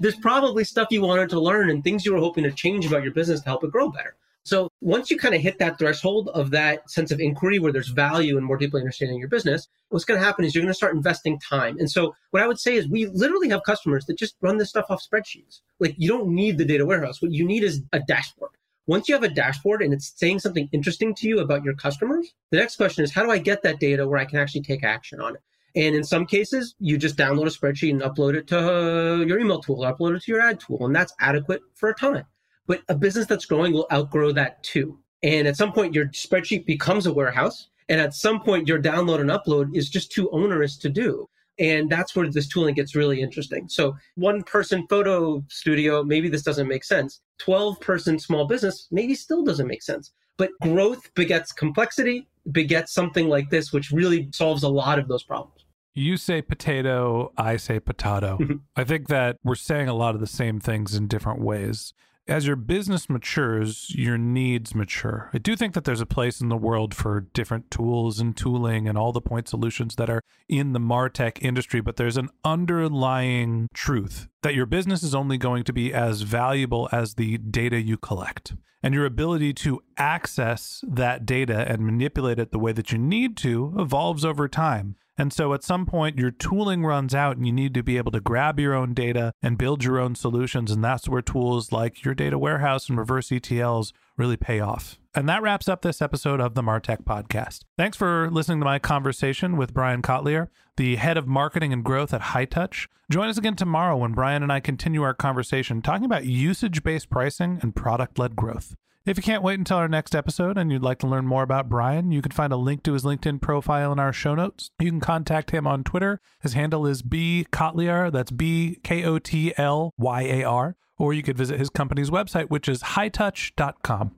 there's 0.00 0.16
probably 0.20 0.64
stuff 0.64 0.88
you 0.90 1.02
wanted 1.02 1.30
to 1.30 1.40
learn 1.40 1.70
and 1.70 1.82
things 1.82 2.04
you 2.04 2.12
were 2.12 2.18
hoping 2.18 2.44
to 2.44 2.52
change 2.52 2.86
about 2.86 3.02
your 3.02 3.12
business 3.12 3.40
to 3.40 3.46
help 3.46 3.64
it 3.64 3.70
grow 3.70 3.90
better. 3.90 4.16
So 4.48 4.70
once 4.80 5.10
you 5.10 5.18
kind 5.18 5.34
of 5.34 5.42
hit 5.42 5.58
that 5.58 5.78
threshold 5.78 6.30
of 6.30 6.50
that 6.52 6.90
sense 6.90 7.10
of 7.10 7.20
inquiry 7.20 7.58
where 7.58 7.70
there's 7.70 7.88
value 7.88 8.38
and 8.38 8.46
more 8.46 8.56
deeply 8.56 8.80
understanding 8.80 9.18
your 9.18 9.28
business, 9.28 9.68
what's 9.90 10.06
going 10.06 10.18
to 10.18 10.24
happen 10.24 10.42
is 10.42 10.54
you're 10.54 10.62
going 10.62 10.72
to 10.72 10.76
start 10.76 10.96
investing 10.96 11.38
time. 11.38 11.76
And 11.78 11.90
so 11.90 12.14
what 12.30 12.42
I 12.42 12.46
would 12.46 12.58
say 12.58 12.74
is 12.74 12.88
we 12.88 13.04
literally 13.06 13.50
have 13.50 13.62
customers 13.64 14.06
that 14.06 14.16
just 14.16 14.36
run 14.40 14.56
this 14.56 14.70
stuff 14.70 14.86
off 14.88 15.04
spreadsheets. 15.04 15.60
Like 15.80 15.94
you 15.98 16.08
don't 16.08 16.28
need 16.28 16.56
the 16.56 16.64
data 16.64 16.86
warehouse. 16.86 17.20
What 17.20 17.32
you 17.32 17.44
need 17.44 17.62
is 17.62 17.82
a 17.92 18.00
dashboard. 18.00 18.52
Once 18.86 19.06
you 19.06 19.14
have 19.14 19.22
a 19.22 19.28
dashboard 19.28 19.82
and 19.82 19.92
it's 19.92 20.14
saying 20.16 20.38
something 20.38 20.66
interesting 20.72 21.14
to 21.16 21.28
you 21.28 21.40
about 21.40 21.62
your 21.62 21.74
customers, 21.74 22.32
the 22.50 22.56
next 22.56 22.76
question 22.76 23.04
is 23.04 23.12
how 23.12 23.22
do 23.22 23.30
I 23.30 23.36
get 23.36 23.62
that 23.64 23.80
data 23.80 24.08
where 24.08 24.18
I 24.18 24.24
can 24.24 24.38
actually 24.38 24.62
take 24.62 24.82
action 24.82 25.20
on 25.20 25.34
it? 25.34 25.42
And 25.76 25.94
in 25.94 26.04
some 26.04 26.24
cases, 26.24 26.74
you 26.80 26.96
just 26.96 27.18
download 27.18 27.48
a 27.48 27.50
spreadsheet 27.50 27.90
and 27.90 28.00
upload 28.00 28.34
it 28.34 28.46
to 28.46 28.58
uh, 28.58 29.16
your 29.18 29.38
email 29.38 29.60
tool, 29.60 29.80
upload 29.80 30.16
it 30.16 30.22
to 30.22 30.32
your 30.32 30.40
ad 30.40 30.58
tool, 30.58 30.86
and 30.86 30.96
that's 30.96 31.12
adequate 31.20 31.60
for 31.74 31.90
a 31.90 31.94
time. 31.94 32.24
But 32.68 32.82
a 32.88 32.94
business 32.94 33.26
that's 33.26 33.46
growing 33.46 33.72
will 33.72 33.88
outgrow 33.92 34.30
that 34.32 34.62
too. 34.62 34.98
And 35.22 35.48
at 35.48 35.56
some 35.56 35.72
point, 35.72 35.94
your 35.94 36.06
spreadsheet 36.08 36.66
becomes 36.66 37.06
a 37.06 37.12
warehouse. 37.12 37.70
And 37.88 38.00
at 38.00 38.14
some 38.14 38.40
point, 38.40 38.68
your 38.68 38.80
download 38.80 39.20
and 39.20 39.30
upload 39.30 39.74
is 39.74 39.88
just 39.88 40.12
too 40.12 40.30
onerous 40.30 40.76
to 40.78 40.90
do. 40.90 41.28
And 41.58 41.90
that's 41.90 42.14
where 42.14 42.28
this 42.30 42.46
tooling 42.46 42.74
gets 42.74 42.94
really 42.94 43.20
interesting. 43.20 43.68
So, 43.68 43.96
one 44.14 44.44
person 44.44 44.86
photo 44.88 45.42
studio, 45.48 46.04
maybe 46.04 46.28
this 46.28 46.42
doesn't 46.42 46.68
make 46.68 46.84
sense. 46.84 47.20
12 47.38 47.80
person 47.80 48.18
small 48.18 48.46
business, 48.46 48.86
maybe 48.92 49.14
still 49.14 49.42
doesn't 49.42 49.66
make 49.66 49.82
sense. 49.82 50.12
But 50.36 50.50
growth 50.62 51.12
begets 51.14 51.50
complexity, 51.50 52.28
begets 52.52 52.92
something 52.92 53.28
like 53.28 53.50
this, 53.50 53.72
which 53.72 53.90
really 53.90 54.28
solves 54.32 54.62
a 54.62 54.68
lot 54.68 55.00
of 55.00 55.08
those 55.08 55.24
problems. 55.24 55.64
You 55.94 56.16
say 56.16 56.42
potato, 56.42 57.32
I 57.36 57.56
say 57.56 57.80
potato. 57.80 58.38
Mm-hmm. 58.38 58.56
I 58.76 58.84
think 58.84 59.08
that 59.08 59.38
we're 59.42 59.56
saying 59.56 59.88
a 59.88 59.94
lot 59.94 60.14
of 60.14 60.20
the 60.20 60.28
same 60.28 60.60
things 60.60 60.94
in 60.94 61.08
different 61.08 61.40
ways 61.40 61.92
as 62.28 62.46
your 62.46 62.56
business 62.56 63.08
matures, 63.08 63.90
your 63.94 64.18
needs 64.18 64.74
mature. 64.74 65.30
I 65.32 65.38
do 65.38 65.56
think 65.56 65.74
that 65.74 65.84
there's 65.84 66.00
a 66.00 66.06
place 66.06 66.40
in 66.40 66.48
the 66.48 66.56
world 66.56 66.94
for 66.94 67.20
different 67.20 67.70
tools 67.70 68.20
and 68.20 68.36
tooling 68.36 68.86
and 68.86 68.98
all 68.98 69.12
the 69.12 69.20
point 69.20 69.48
solutions 69.48 69.96
that 69.96 70.10
are 70.10 70.22
in 70.48 70.72
the 70.72 70.78
Martech 70.78 71.38
industry, 71.42 71.80
but 71.80 71.96
there's 71.96 72.16
an 72.16 72.28
underlying 72.44 73.68
truth 73.72 74.28
that 74.42 74.54
your 74.54 74.66
business 74.66 75.02
is 75.02 75.14
only 75.14 75.38
going 75.38 75.64
to 75.64 75.72
be 75.72 75.92
as 75.92 76.22
valuable 76.22 76.88
as 76.92 77.14
the 77.14 77.38
data 77.38 77.80
you 77.80 77.96
collect. 77.96 78.54
And 78.82 78.94
your 78.94 79.06
ability 79.06 79.54
to 79.54 79.80
access 79.96 80.84
that 80.86 81.26
data 81.26 81.66
and 81.68 81.84
manipulate 81.84 82.38
it 82.38 82.52
the 82.52 82.60
way 82.60 82.72
that 82.72 82.92
you 82.92 82.98
need 82.98 83.36
to 83.38 83.74
evolves 83.76 84.24
over 84.24 84.46
time. 84.46 84.94
And 85.18 85.32
so 85.32 85.52
at 85.52 85.64
some 85.64 85.84
point, 85.84 86.16
your 86.16 86.30
tooling 86.30 86.84
runs 86.84 87.14
out 87.14 87.36
and 87.36 87.44
you 87.44 87.52
need 87.52 87.74
to 87.74 87.82
be 87.82 87.96
able 87.96 88.12
to 88.12 88.20
grab 88.20 88.60
your 88.60 88.72
own 88.72 88.94
data 88.94 89.32
and 89.42 89.58
build 89.58 89.82
your 89.82 89.98
own 89.98 90.14
solutions. 90.14 90.70
And 90.70 90.82
that's 90.82 91.08
where 91.08 91.20
tools 91.20 91.72
like 91.72 92.04
your 92.04 92.14
data 92.14 92.38
warehouse 92.38 92.88
and 92.88 92.96
reverse 92.96 93.28
ETLs 93.30 93.92
really 94.16 94.36
pay 94.36 94.60
off. 94.60 94.98
And 95.14 95.28
that 95.28 95.42
wraps 95.42 95.68
up 95.68 95.82
this 95.82 96.00
episode 96.00 96.40
of 96.40 96.54
the 96.54 96.62
Martech 96.62 97.02
Podcast. 97.02 97.64
Thanks 97.76 97.96
for 97.96 98.30
listening 98.30 98.60
to 98.60 98.64
my 98.64 98.78
conversation 98.78 99.56
with 99.56 99.74
Brian 99.74 100.00
Kotlyar, 100.00 100.48
the 100.76 100.94
head 100.94 101.16
of 101.16 101.26
marketing 101.26 101.72
and 101.72 101.82
growth 101.82 102.14
at 102.14 102.20
Hightouch. 102.20 102.86
Join 103.10 103.28
us 103.28 103.38
again 103.38 103.56
tomorrow 103.56 103.96
when 103.96 104.12
Brian 104.12 104.44
and 104.44 104.52
I 104.52 104.60
continue 104.60 105.02
our 105.02 105.14
conversation 105.14 105.82
talking 105.82 106.04
about 106.04 106.26
usage 106.26 106.84
based 106.84 107.10
pricing 107.10 107.58
and 107.62 107.74
product 107.74 108.18
led 108.18 108.36
growth. 108.36 108.76
If 109.08 109.16
you 109.16 109.22
can't 109.22 109.42
wait 109.42 109.58
until 109.58 109.78
our 109.78 109.88
next 109.88 110.14
episode 110.14 110.58
and 110.58 110.70
you'd 110.70 110.82
like 110.82 110.98
to 110.98 111.06
learn 111.06 111.26
more 111.26 111.42
about 111.42 111.70
Brian, 111.70 112.12
you 112.12 112.20
can 112.20 112.30
find 112.30 112.52
a 112.52 112.58
link 112.58 112.82
to 112.82 112.92
his 112.92 113.04
LinkedIn 113.04 113.40
profile 113.40 113.90
in 113.90 113.98
our 113.98 114.12
show 114.12 114.34
notes. 114.34 114.70
You 114.78 114.90
can 114.90 115.00
contact 115.00 115.50
him 115.50 115.66
on 115.66 115.82
Twitter. 115.82 116.20
His 116.42 116.52
handle 116.52 116.86
is 116.86 117.00
B 117.00 117.46
Kotlyar. 117.50 118.12
That's 118.12 118.30
B 118.30 118.78
K 118.84 119.04
O 119.04 119.18
T 119.18 119.54
L 119.56 119.94
Y 119.96 120.22
A 120.24 120.44
R. 120.44 120.76
Or 120.98 121.14
you 121.14 121.22
could 121.22 121.38
visit 121.38 121.58
his 121.58 121.70
company's 121.70 122.10
website, 122.10 122.50
which 122.50 122.68
is 122.68 122.82
hightouch.com. 122.82 124.17